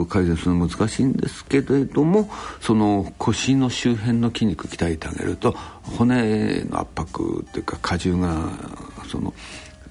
[0.00, 2.30] を改善するの難しいんですけれども
[2.60, 8.50] その腰の周辺の筋肉鍛えてあげると骨の圧迫っていうか荷重が
[9.08, 9.32] その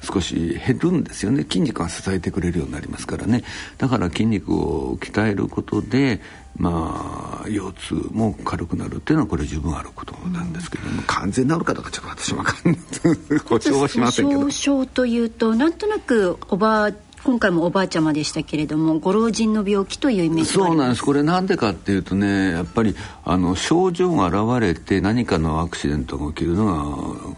[0.02, 1.44] 少し減るんですよね。
[1.44, 3.44] 筋肉が支えてくれるようになりますからね。
[3.78, 6.22] だから筋肉を鍛えることで
[6.58, 13.40] まあ腰痛も軽くなるっていうのはこれ十分あることなんですけども、うん、完全に治るかどうかちょっと私分かんない。
[13.40, 16.92] 保証はしませんけど症というとなんとなくおばあ
[17.24, 21.04] 今回もおばあちゃまでしたけれどもご老人の病気というイメージそうなんです。
[21.04, 27.38] これなんでかっていうとねやっぱりあの症状が現れて何かのアクシデントが起きるのが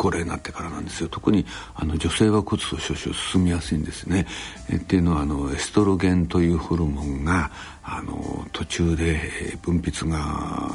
[0.00, 1.10] 高齢になってからなんですよ。
[1.10, 1.44] 特に
[1.74, 4.26] あの女性は骨粗しょう症進みやすいんですね。
[4.70, 7.50] えっていうのはあのエストロゲンというホルモンが
[7.82, 10.70] あの途中で分泌が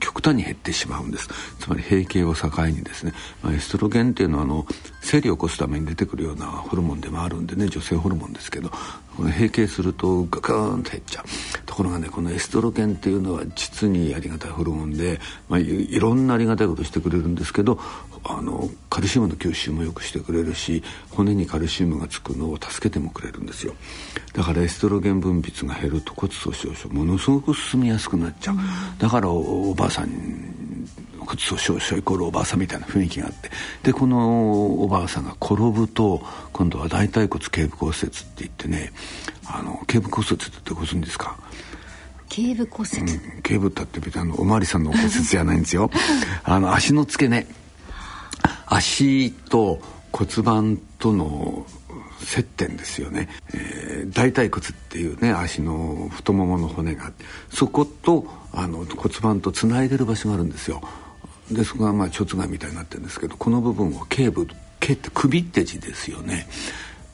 [0.00, 1.28] 極端に減ってしまうんです。
[1.60, 4.66] つまり閉経を境にですね、まあ、エストロゲンっていうのはあの
[5.00, 7.68] 生理を起こすために出てくるようなホルモンでもあるんでね。
[7.68, 8.72] 女性ホルモンですけど
[9.16, 11.24] 閉経するとガクーンと減っちゃう。
[11.66, 17.78] ところがねこのエストロゲンっていうのは実にありがたいホルモンで、まあ、いろんなありがたいことしてくれるんですけど
[18.26, 23.74] あのカルシウムの吸収もよくしてくれるし骨にカルシウムがつくのを助けてもくれるんですよ。
[24.32, 28.62] だからエストロゲン分泌が減ると骨粗しょう症ものすごく進みやすくなっちゃう、うん、
[28.98, 30.08] だからおばあさん
[31.18, 33.50] 骨粗しょう症イコールおばあさんみたいな雰囲気があって。
[33.82, 36.22] でこのおばあさんが転ぶと
[36.52, 38.92] 今度は大腿骨頸部骨折って言ってね
[39.46, 41.36] あの頸部骨折ってご存知ですか？
[42.30, 45.90] 頸部骨折、うん、頸部って別にあのおまわりさんの骨折じゃないんですよ。
[46.42, 47.46] あの足の付け根
[48.66, 49.80] 足と
[50.12, 51.66] 骨盤との
[52.20, 57.12] 接点ですよね、えー、大腿骨っていうね足の太ももの骨が
[57.50, 60.80] そことあの骨盤とつないでる場所があるんですよ。
[61.50, 64.46] でそこがまあ腸つがみたいになってるんですけどこの部分を頸部
[64.80, 66.46] 頸って首って字ですよね。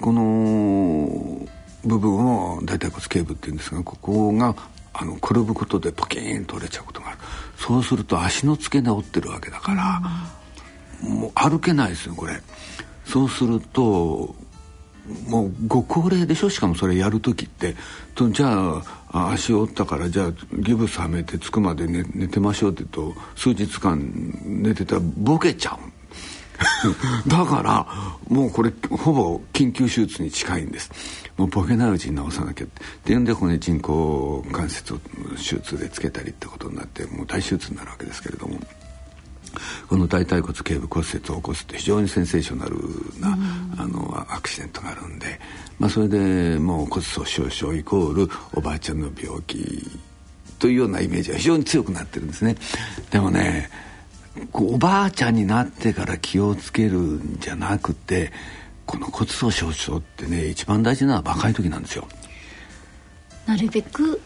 [0.00, 1.48] この
[1.84, 4.54] 部分を大腿骨頸部っていうんですがここが
[4.92, 7.18] あの転ぶことでポキーンと折れちゃうことがある。
[7.56, 10.02] そうすると足の付け根折ってるわけだから、
[11.02, 12.40] もう歩けないですよこれ。
[13.04, 14.34] そうすると
[15.28, 16.50] もうご高齢でしょ？
[16.50, 17.74] しかもそれやる時って。
[18.14, 18.82] とじゃ
[19.12, 23.98] あ足折ったからじゃあギブスはめて着くまで寝寝てましょうって言うと数日間
[24.44, 25.78] 寝てたらボケちゃう。
[27.26, 27.86] だから
[28.28, 30.90] もうこれほぼ緊急手術に近いんです。
[31.38, 32.68] もうボケないうちに治さなきゃっ
[33.02, 33.12] て。
[33.14, 34.98] いうんでここに人工関節を
[35.36, 38.60] 手術でつけたりってことになってもう大手術になるわけですけれども。
[39.88, 42.76] この大腿骨頸部骨折を起こすって非常にセンセーショナル
[43.20, 43.36] な、
[43.78, 45.40] あのアクシデントがあるんで、
[45.78, 49.62] まあ、それでもう骨粗しょう症イコールおばあちゃんの病気っ
[50.60, 52.54] というようなイメージが非常に強くなってるんですね。
[53.10, 53.70] でもね
[54.52, 58.30] おばあちゃんになってから気をつけるんじゃなくて
[58.86, 62.06] この骨粗しょう症ってね一番大事なのは若い時なんですよ。
[63.46, 64.20] なるべく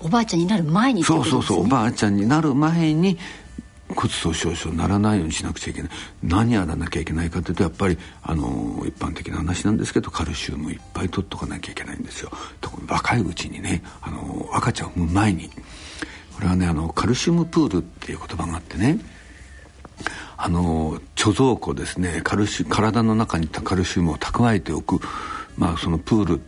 [0.00, 3.18] おばあちゃんになる前に、ね、そうそうそうおばあちゃんになる前に
[3.88, 5.90] 骨粗しょう症にならないようにしなくちゃいけない。
[6.22, 12.30] 何やらなきゃいけないかというとやっぱりあの一般的な話なんですけどカルシウムいっぱい取っとかなきゃいけないんですよ。
[12.60, 15.50] 特に若いうちにねあの赤ちゃんを産む前に。
[16.34, 18.98] これはねあのカルシウムプールっていう言葉があってね
[20.36, 25.00] あの貯蔵庫ですねカルシ体の中にいたカルシウムを蓄えておく
[25.56, 26.40] まあそのプール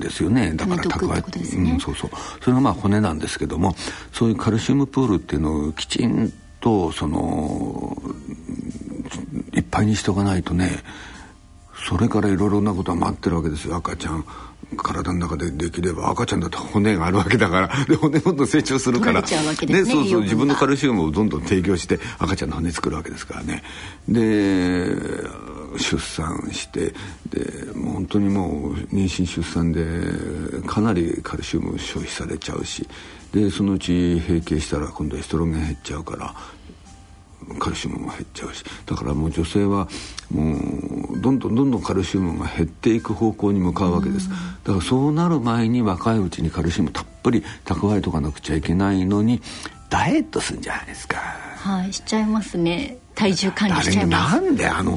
[0.00, 0.52] ですよね。
[0.54, 2.10] だから蓄えて、ね、うん、そうそう。
[2.40, 3.76] それがまあ骨なんですけども
[4.12, 6.43] そういうカルシウムプールっていうのをきちんと
[6.92, 7.96] その
[9.54, 10.82] いっぱいにしておかないとね
[11.88, 13.76] それからいろいろなことは待ってるわけですよ。
[13.76, 14.24] 赤ちゃん
[14.76, 16.08] 体の中でできれば。
[16.10, 17.84] 赤ちゃんだと骨があるわけだから。
[17.84, 19.20] で骨どんどん成長するから。
[19.20, 19.26] ね、
[19.66, 23.62] ね、そうそう自分のカルシウムをどんどん提供して赤ちゃんの骨作るわけですからね。
[24.08, 24.86] で
[25.76, 26.94] 出産して
[27.28, 32.86] でもう本当にもう妊娠出産でかなりカルシウム消費されちゃうし
[33.34, 36.32] でそのうち閉経したら今度エストロゲン減っちゃうから
[37.58, 38.64] カルシウムも減っちゃうし。
[38.86, 39.88] だからもう女性は
[40.30, 44.28] もうどんどんどんどんカルシウムが減っていく方向に向かうわけです。
[44.28, 49.42] だからそうなる前に若いうちにカルシウムたっぷり蓄えとかなくちゃいけないのに
[49.90, 51.18] ダイエットするんじゃないですか。
[51.18, 52.98] はいしちゃいますね。
[53.16, 54.40] 体重管理しちゃいます。
[54.40, 54.96] なんであの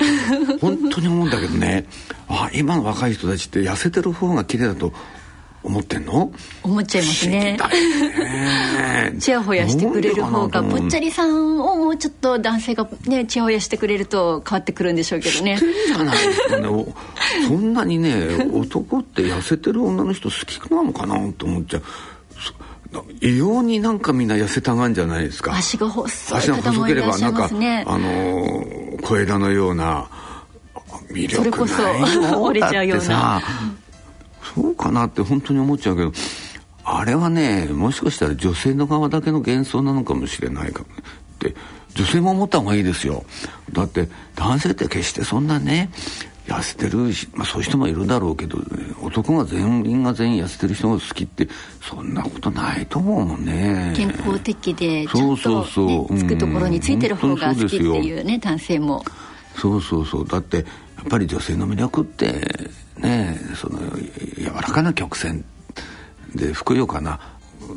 [0.62, 1.86] 本当に思うんだけどね。
[2.30, 4.94] あ今の若い人たちって痩せてる方が綺麗だと
[5.64, 6.32] 思ってんの？
[6.64, 7.58] 思っちゃいますね。
[9.20, 15.58] ちやほやしてくれる方がぽっちゃりさんをもうちょっと男性がねちやほやしてくれると変わってくるんでしょうけどね。
[15.58, 16.68] じゃないですかね
[17.48, 21.84] そんなにね男って痩せてる女の人好きなのかなと思っちゃう。
[23.20, 25.54] 異様になんかみんな痩せたがんじゃないですか。
[25.54, 27.84] 足が細い方もいらっしゃいますね。
[27.86, 30.08] あの小枝のような
[31.12, 33.42] 魅力ないそれこそ折れちゃうような
[34.56, 36.12] そうかなって本当に思っちゃうけど
[36.84, 40.92] あれはねもしかしたら女性の側だけの幻想なのかもしれないかもっ
[41.40, 41.56] て
[41.96, 43.26] 女性も思った方がいいですよ。
[43.74, 45.90] だって男性って決してそんなね
[46.46, 46.98] 痩せてる、
[47.34, 48.64] まあ、そういう人もいるだろうけど、ね、
[49.02, 51.48] 男が全員が全員痩せてる人が好きって
[51.82, 53.94] そんなことないと思うもんね。
[53.96, 55.66] 健康的でちゃんと、ね、そう。
[55.66, 59.04] そうそう、つくところについてる方が好きっていうね男性も。
[59.56, 60.28] そうそうそう。
[60.28, 62.48] だってやっぱり女性の魅力って
[62.98, 63.80] ねその
[64.38, 65.46] 柔らかな曲線
[66.36, 67.20] でふくよかな。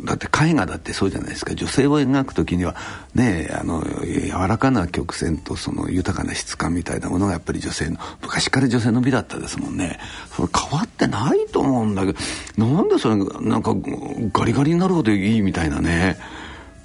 [0.05, 1.55] だって絵画だってそうじゃないですか。
[1.55, 2.77] 女性を描く時には
[3.15, 9.99] ねあの柔らかな曲線とその豊かな質感みたいなものがやっぱり女性の昔から女性の美だったですもんね。
[10.37, 12.13] それ変わってないと思うんだけ
[12.57, 13.75] どなんでそれなんか
[14.33, 16.19] ガリガリになるほどいいみたいなね。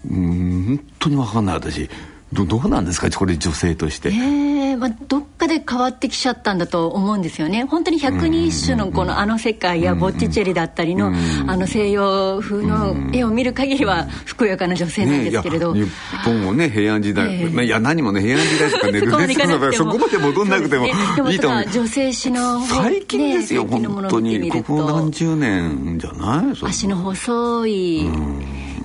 [0.10, 1.90] うん本当に分かんない私。
[2.36, 3.10] どどうなんですか？
[3.10, 4.10] これ女性として。
[4.10, 4.12] え。
[4.12, 7.64] ーまあ、どっかで変わってきちゃったんだと思うんですよね。
[7.64, 11.14] 本当に百人一首のこのあの世界やボッチチェリだったりの
[11.48, 15.92] あの西洋風の絵を見る限りはふくよかな女性なんですけれど、ね、日
[16.26, 20.90] 本もね平安時代、えー、まあ、いや何もね平安時代とかねルネサンスそこまで戻んなくてもい
[21.36, 21.64] いと思う。
[21.72, 24.52] 女性誌の最近ですよ、ね、本当に。
[24.52, 26.68] ここ何十年じゃない？
[26.68, 28.10] 足の細い、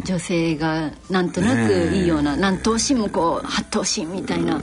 [0.05, 4.61] 女性がなんとなくいいような、何頭身もこう八頭身みたいな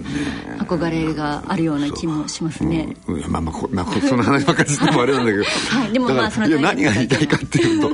[0.60, 2.96] 憧れがあるような気もしますね。
[3.08, 3.18] う。
[3.18, 7.94] ん、まあまあこ、まあ、その話ばっかりしてもあれなんだけど、はい、でもまあそのいや何が言いたいかっていうと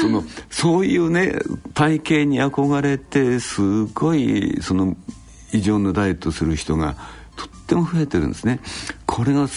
[0.00, 1.38] そのそういうね
[1.74, 4.96] 体型に憧れてすごいその
[5.52, 6.96] 異常なダイエットする人が
[7.36, 8.60] とっても増えてるんですね。
[9.06, 9.48] これが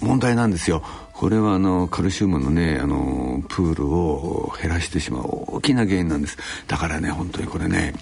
[0.00, 0.82] 問題なんですよ。
[1.18, 6.38] これはあのカルシウムのねあのプールを減らしてしまう大きな原因なんです。
[6.68, 7.92] だからね本当にこれね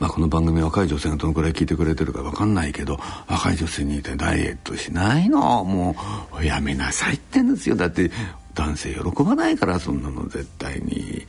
[0.00, 2.98] まあ、この番組若い女性がどのくらい聞いてくれてるか分かんないけど
[3.28, 5.62] 若い女性にいてダイエットしないの？
[5.64, 5.94] も
[6.36, 7.76] うやめなさいってんですよ。
[7.76, 8.10] だって
[8.54, 11.24] 男性喜ばないからそんなの絶対に。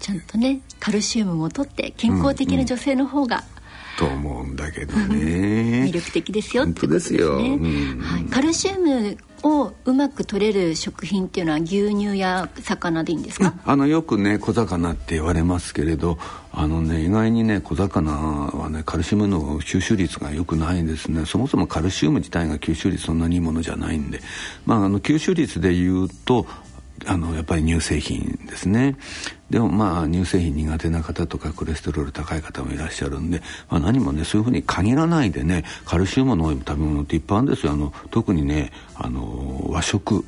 [0.00, 3.59] ちゃんとねカルシウムもとって健康的な女性の方が、うんうん
[4.00, 5.84] と思うんだけどね。
[5.84, 16.18] 魅力的ですよってことですね、うん、はい、カルシウムをうまく取れる食品っていうのは牛乳や魚でいいんですか、あのよくね小魚って言われますけれど
[16.50, 21.26] あのね意外にね小魚はねカルシウムの吸収率が良くないんですね。
[21.26, 24.20] そもそもカルシウム自体が吸収率そんなにいいものじゃないんで。
[24.64, 26.46] まああの吸収率で言うと
[27.06, 28.96] あのやっぱり乳製品ですね。
[29.48, 37.72] でもまあ乳製品苦手な方とかコレステロール高い方もいらっしゃるんで、まあ、何もねそういうふうに限らないでねカルシウムの多い食べ物っていっぱいあるんですよ。
[37.72, 40.24] あの特にねあの和食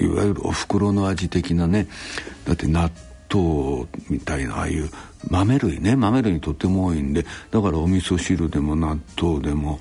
[0.00, 1.88] いわゆるお袋の味的なね
[2.44, 2.90] だって納
[3.32, 4.90] 豆みたいなああいう
[5.28, 9.80] 豆類ね豆類にとっても多いんでだからお味噌汁でも納豆でも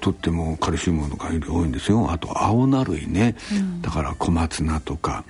[0.00, 2.10] とってもカルシウムのが多いんですよ。
[2.10, 5.24] あと青菜類ね、うん、だから小松菜とか。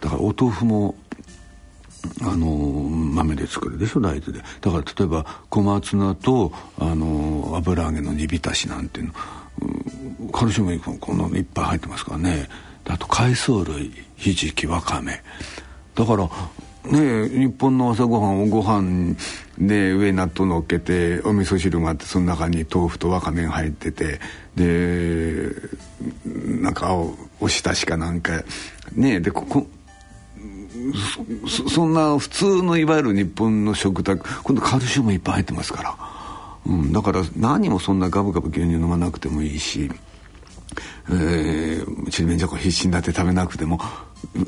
[0.00, 0.94] だからお豆腐も
[2.22, 4.44] あの豆で作るでしょ大豆で。
[4.60, 9.12] だから例えば小松菜とあの油揚げの煮浸しなんていうの、
[10.22, 12.48] うん、カルシウムこんなのいっぱい入ってますからね。
[12.86, 15.22] あと海藻類ひじきわかめ。
[15.94, 16.28] だから
[16.90, 19.14] ね日本の朝ごはんをご飯
[19.58, 24.20] で上納豆のっけてお味噌汁があってその中に豆腐とわかめが入ってて
[24.54, 25.50] で
[26.34, 26.94] なんか
[27.40, 28.42] おひたしかなんか
[28.92, 29.66] ねでここ
[31.48, 35.96] そそんな普通のいわゆる日本の食卓今度カルシウムいっぱい入ってますから、
[36.66, 39.90] うん、だから何もそんなガブガブ牛乳飲まなくてもいいし
[41.10, 43.80] えー、ちりめんじゃこ必死になって食べなくても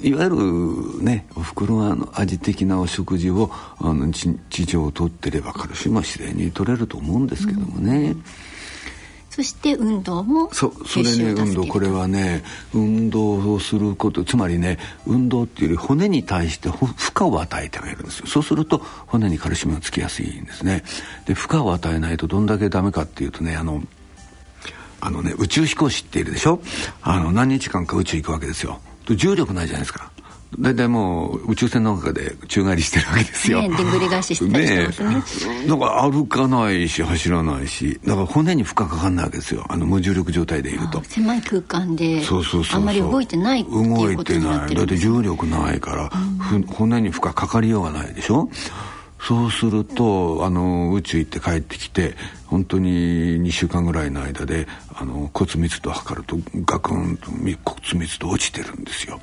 [0.02, 8.10] いわゆるねおふくろが味的なお食事をあの地上を取ってればカルシウムは自然に取れると思うんですけどもね。
[8.12, 8.24] うん
[9.30, 12.42] そして運動もそそれね運動これはね
[12.74, 16.86] 運動をすることつまりね運動っていうより骨に対して負
[17.18, 18.26] 荷を与えてあげるんですよ。
[18.26, 20.82] そうすると骨にカルシウムがつきやすいんですね。
[21.26, 23.84] で負荷を与えないとどんだけダメかっていうとねあの
[25.00, 26.60] あのね宇宙飛行士っているでしょ？
[27.00, 30.10] あの何日間か宇宙行くわけですよ重力ないじゃないですか
[30.58, 33.62] 大体もう宇宙船の中で宙返りしてるわけですよ。
[33.62, 34.92] ね、でんぐり返ししてま
[35.22, 35.60] すね。
[35.60, 41.02] ねだから歩かないし走らないしだから骨に負荷かかんないわけですよあの無重力状態でいると。
[41.04, 46.10] 狭い空間でそうそうそうあんまり動いてないっていうことになってる動いてないだって重力ないから、
[46.52, 48.50] うん、骨に負荷かかりようがないでしょ？
[49.22, 52.14] そうするとあの宇宙行って帰ってきて
[52.46, 52.90] 本当に
[53.42, 57.46] 2週間ぐらいの間であの骨密度を測るとガクンと骨
[57.94, 59.20] 密度落ちてるんですよ。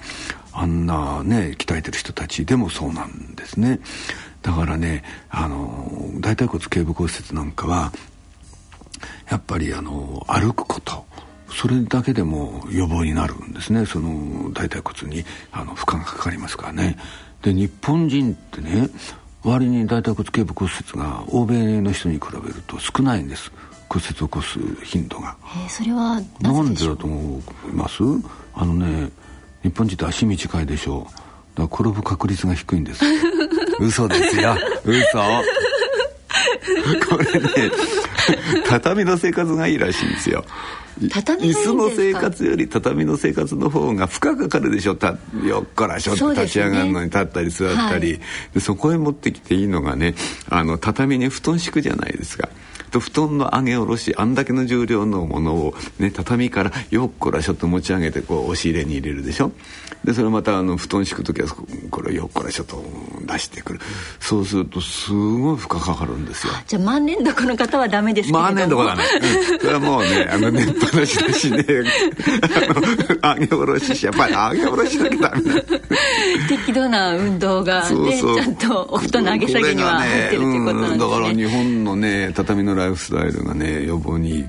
[0.54, 3.80] あんなね鍛えてる人たちでもそうなんですね。
[4.44, 5.92] だからねあの
[6.22, 7.92] 大腿骨頸部骨折なんかは
[9.30, 11.06] やっぱりあの歩くこと
[11.50, 13.86] それだけでも予防になるんですね。
[13.86, 16.98] その大腿骨にあの負荷がかかりますからね。
[17.42, 18.90] で日本人ってね
[19.44, 23.52] 割に大腿骨頸部骨折が欧米の人に比べると少ないんです。
[23.90, 28.04] 骨折を起こす頻度が、えー、それはなんでだと思います？
[28.54, 29.10] あのね
[29.64, 31.08] 日本人って足短いでしょ
[31.56, 31.60] う。
[31.60, 33.04] だから転ぶ確率が低いんです。
[33.80, 34.56] 嘘ですよ。
[34.84, 35.20] 嘘
[37.10, 37.72] これね
[38.68, 40.46] 畳の生活がいいらしいんですよ。
[41.12, 44.96] 畳椅子の生活より畳の生活の方が負荷かかるでしょ。
[44.96, 48.16] たよっこらしょって立ち上がるのに立ったり座ったり。
[48.16, 50.16] そ,、でそこへ持ってきていいのがね
[50.50, 52.50] あの畳に布団敷くじゃないですか。
[52.92, 59.52] と布団の上げ下ろしあんだけの重量のものを、ね、畳からよっこらしょっと持ち上げてこう押し入れに入れるでしょ
[60.08, 61.50] でそれまたあの布団敷く時は
[61.92, 62.82] これをよっこらしょっと
[63.26, 63.80] 出してくる。
[64.22, 66.54] そうするとすごい負荷かかるんですよ。
[66.66, 69.04] じゃあ万年床の方はダメですけど万年床だね、
[69.52, 71.66] うん、それはもうねあの寝っぱなしだしね。
[73.22, 75.62] あの上げ下ろししやっぱり上げ下ろしだけダメだ。
[76.48, 78.36] 適度な運動が、ね、そうそう。
[78.38, 84.46] ちゃんとお布団の上げ下げには入ってるっていうことなんですね、だから日本のね畳のライフスタイルがね予防に、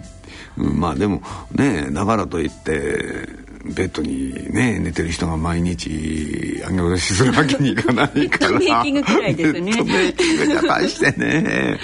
[0.56, 8.58] うん、まあでもねだからといってベッドにね寝てる人が毎日上げ下ろしするわけにいかないから。
[8.58, 9.60] ベッドメイキングくらいですね。
[9.60, 11.78] ベッドメイキングじゃ大してね、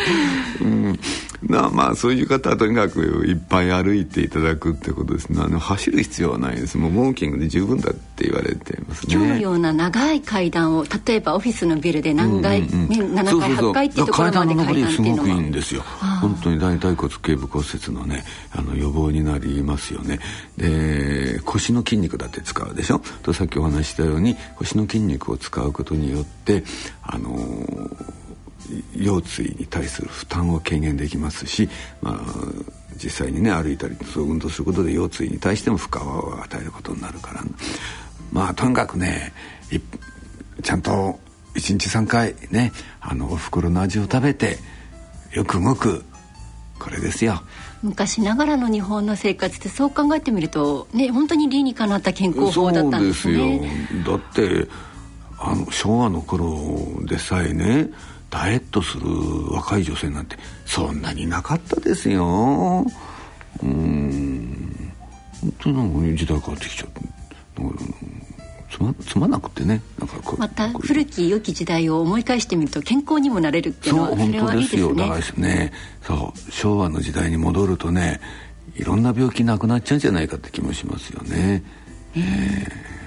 [0.61, 0.99] うん、
[1.47, 5.43] まあまあそういう方はとにかくいっぱい歩いていただくってことですね。
[5.43, 6.79] あの走る必要はないです。
[6.79, 9.15] もうウォーキングで十分だって言われてますね。
[9.15, 15.83] 今日のような長い階段を例えばオフィスのビルで何階、うんうん、ね、7階8階っていうところまで階段っていうのもすごくいいんですよ。
[16.21, 20.21] 本当に大腿骨頸部骨折のねあの予防になりますよね。
[20.57, 23.01] で腰の筋肉だって使うでしょ。
[23.23, 26.65] とさっきお話したように腰の筋肉を使うことによって
[27.03, 28.24] あのー
[28.97, 31.69] 腰椎に対する負担を軽減できますし、
[32.01, 32.21] まあ、
[32.97, 37.43] 実際にね歩いたりそう運動することで腰椎に対しても負荷を与えることになるから
[38.33, 39.33] まあとにかくね
[40.63, 41.19] ちゃんと
[41.55, 44.59] 1日3回ねあのおふくろの味を食べて
[45.33, 46.05] よく動く
[46.79, 47.43] これですよ。
[47.83, 54.19] 昔ながらの日本の生活ってそう考えてみるとね本当に理にかなった健康法だったんですねそうですよ。
[54.19, 54.69] だって
[55.39, 56.57] あの昭和の頃
[57.05, 57.91] でさえね
[58.35, 59.07] ダイエットする
[59.53, 62.85] 若い女性なんてそんなになかったですよ。
[63.63, 64.91] うん。
[65.41, 67.01] 本当になんか時代変わってきちゃって
[68.73, 69.81] つまつまなくてね。
[70.01, 75.73] なんかまた古き良き時代を思い返してみると健康にもなれるっていうのはそれはいいですよだからですね。
[76.03, 76.51] そう。
[76.51, 78.21] 昭和の時代に戻るとね
[78.75, 81.63] いろんな病気なくなっちゃうんじゃないかって気もしますよね。
[82.17, 82.19] え。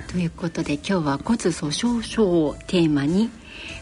[0.07, 3.29] ー、ということで今日は骨粗鬆症をテーマに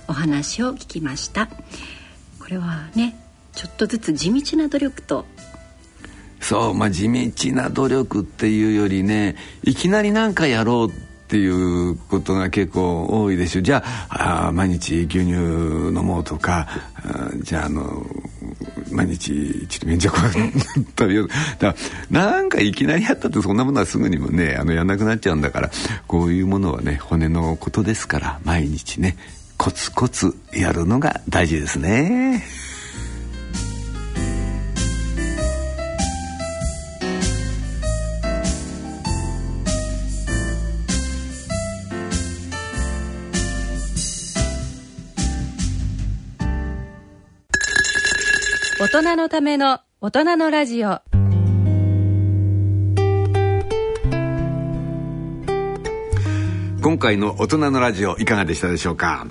[0.07, 1.47] お話を聞きました。
[2.39, 3.15] これはね
[3.53, 5.25] ちょっとずつ地道な努力と。
[6.41, 16.67] そうまあ地道な努力っていうよりねいきなり何かやろうっていうことが結構多いでしょじゃああ毎日牛乳飲もうとか
[17.41, 18.05] じゃああの
[18.91, 21.75] 毎日ちょっと免除食べよう だ
[22.11, 25.71] なんかいきなりやったってそんなものはすぐにもねあのやんなくなっちゃうんだから
[26.05, 29.17] こういうものはね骨のことですから毎日ね。
[29.57, 32.43] コツコツやるのが大事ですね。
[48.77, 51.01] 大人のための大人のラジオ
[56.81, 59.25] 今回の大人のラジオいかがでしたでしょうか？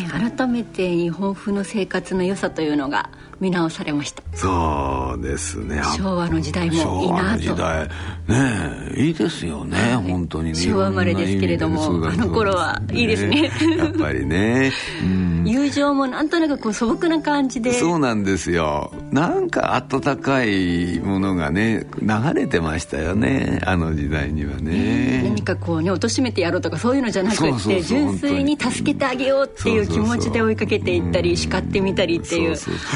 [0.00, 3.10] 改めて日本風の生活の良さというのが
[3.42, 4.22] 見直されました。
[4.34, 5.82] そうですね。
[5.96, 7.40] 昭和の時代もいいなと。
[7.40, 7.88] 時代。
[8.28, 10.52] ねいいですよね、はい、本当に。
[10.52, 14.70] ね昭和生まれですけれどもあの頃はいいですね、ね、やっぱりね、
[15.02, 17.72] うん、友情もなんとなくこう素朴な感じで。
[17.72, 18.92] そうなんですよ。
[19.10, 25.22] なんか温かいものがね流れてましたよねあの時代にはね。
[25.24, 32.54] 何かこうね貶めてやろうとかそういうのじゃなくて純粋に助けてあげようっていう気持ちで追いかけていったり叱ってみたりっていう。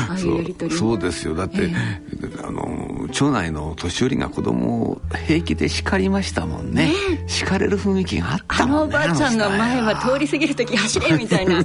[0.08, 0.35] ああいう
[0.70, 1.34] そうですよ。
[1.34, 8.96] だって、えー、あの町内の年寄りが子供を平気で叱りましたもんね、えー、叱れる雰囲気があったもんね。
[8.96, 11.64] あのおばあちゃんの前は通り過ぎる時走れみたいな。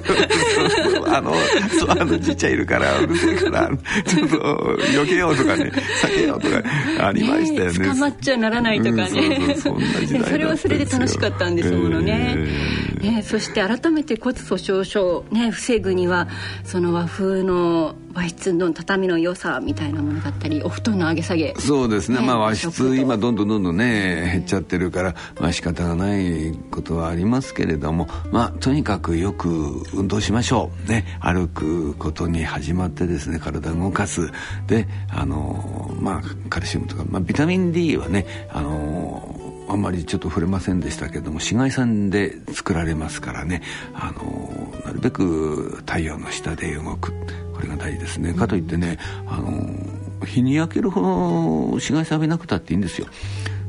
[1.14, 1.34] あの
[1.78, 3.70] そうあのちっちゃいいるからうるせえから
[4.04, 5.72] ちょっと避けようとかね
[6.02, 6.62] 避けようとか
[7.06, 16.28] ありましたよね、捕まっちゃならないとかね、それはそれで楽しかったんですものね、えー、ねそして改めて骨粗鬆症ね防ぐには
[16.64, 29.48] その和風の和室の畳の良さみたいなものだったりお布団の上げ下げそうですね、ね、まあ和室今どんどんどんどんね減っちゃってるからまあ仕方がないことはありますけれどもまあとにかくよく
[29.94, 30.88] 運動しましょう。
[30.88, 31.04] ね。
[31.20, 34.30] 歩くことに始まってですね体を動かす。
[34.66, 43.62] であのまあカルシウムとか、まあ、ビタミン D はねあのあんまりちょっと触れませんでしたけども紫外線で作られますからね
[43.94, 47.12] あのなるべく太陽の下で動く。
[47.52, 49.50] これが大事ですね、かといってねあの
[50.24, 51.08] 日に焼けるほど
[51.72, 53.06] 紫外線浴びなくたっていいんですよ。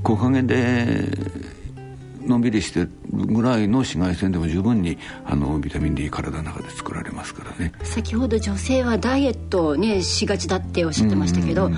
[0.04, 1.08] 木陰で
[2.26, 7.74] のんびりしてるぐらいの紫外線でも十分にあのビタミン D 体の中で作られますからね。
[7.84, 11.70] 先ほど女性はダイエットねしがちだっておっしゃってましたけど、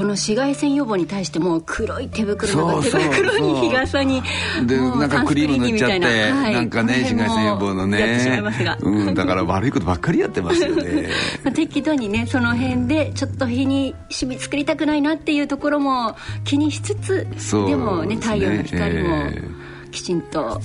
[0.00, 4.22] この紫外線予防に対しても黒い手袋とか手袋に日傘に
[4.66, 8.42] でなんかクリーム塗っちゃって、はい、なんかね紫外線予防のね。
[8.80, 11.10] うん、だから悪いことばっかりやってますよね。
[11.54, 19.59] 適度にねその辺でちょっと日にシミ作りたくないなっていうところも気にしつつでもね太陽の光も、えー
[19.90, 20.60] きちんと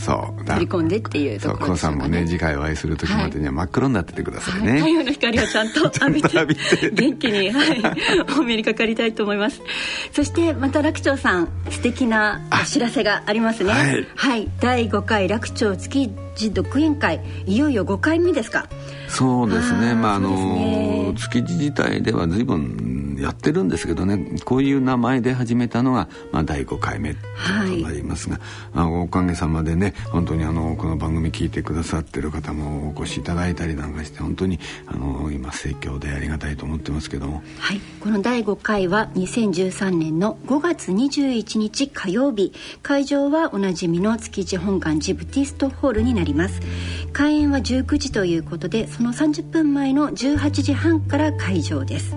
[0.45, 7.81] 取り込んでっていうところね、さんもね次回お会いする時までには真っ黒になっててくださいね、はい、太陽の光をちゃんと浴びて元気に、はい、
[8.39, 9.61] お目にかかりたいと思います。
[10.11, 13.71] そしてまた楽長さん素敵なお知らせがありますね。
[13.71, 17.21] はい、はい、第5回楽長月次独演会。
[17.45, 18.67] いよいよ5回目ですか。
[19.07, 19.93] そうですね。
[19.93, 27.19] まああの築地自体では随分やってるんですけどねこういう名前で始めたのが、まあ、第5回目と
[27.83, 28.39] なりますが、
[28.73, 42.53] はい、おかげさまでね本当にあのこの番組聞いてくださってる方もお越しいただいたりなんかして本当にあの今盛況でありがたいと思ってますけども、はい、この第5回は2013年の5月21日火曜日。
[42.81, 46.59] 会場はおなじみの築地本願寺ブティストホールになります。
[47.13, 52.15] 開演は19時ということでその30分前の18時半から会場です。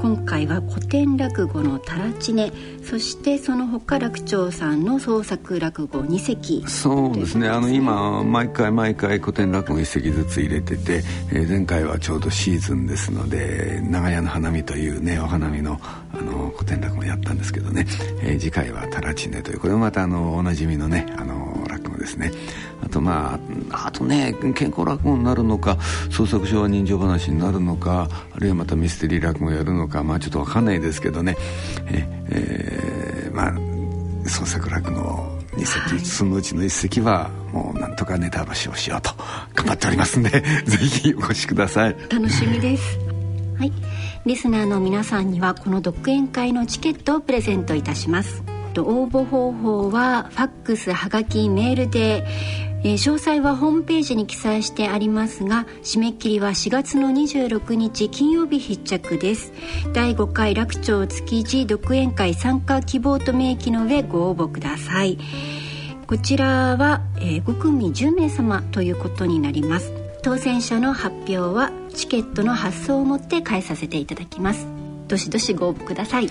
[0.00, 7.48] 今回は古典落語の「タラチネ」そしてその他楽長さんの創作落語2席そうですね。
[7.48, 17.86] あの今毎回毎回古典落語1席ずつ入れてて、えー、前回はちょうどシーズンですので長屋の花見というねお花見のあの古典落語やったんですけどね、
[18.22, 22.32] えー、次回は「タラチネ」というこれもまたあのおなじみのねあの落語ですね。
[22.82, 23.38] あとま
[23.70, 25.78] ああとね健康落語になるのか
[26.10, 31.36] 創作昭和人情話になるのかあるいはまたミステリー落語やるのかまあちょっと分かんないですけどね。
[31.86, 39.10] え、えー、まあ創作落語2席、はい、そのうちの1席はもうなんとかネタ橋をしようと
[39.54, 40.30] 頑張っておりますんで
[40.66, 41.96] ぜひお越しください。
[42.10, 42.98] 楽しみです。
[43.58, 43.72] はい。
[44.26, 48.42] リスナーの皆さんにはこの独演会のチケットをプレゼントいたします。
[48.76, 52.24] 応募方法はファックスはがきメールで
[52.84, 59.52] えー、詳細はホームページに記載してありますが締め切りは4月の26日金曜日必着です。
[59.92, 65.18] 第5回楽町築地独演会参加希望と明記の上ご応募ください。
[66.06, 69.92] こちらは、えー、5組10名様ということになります。
[70.22, 74.66] 当選者の発表はチケットの発送をもって返させていただきます。
[75.08, 76.28] どしどしご応募ください。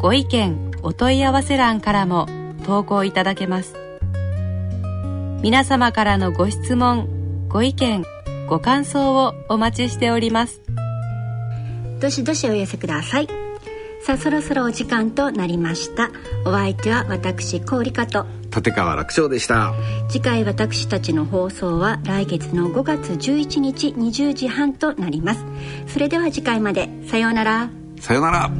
[0.00, 2.26] ご意見お問い合わせ欄からも
[2.64, 3.76] 投稿いただけます。
[5.42, 7.15] 皆様からのご質問
[7.56, 8.04] ご意見
[8.50, 10.60] ご感想をお待ちしております。
[12.00, 13.28] どしどしお寄せください。
[14.02, 16.10] さあそろそろお時間となりました。
[16.44, 19.72] お相手は私氷香と立川楽勝でした。
[20.10, 25.42] 次回私たちの放送は来月の5月11日20時半となります。
[25.86, 26.90] それでは次回まで。
[27.08, 27.70] さようなら。
[28.02, 28.50] さようなら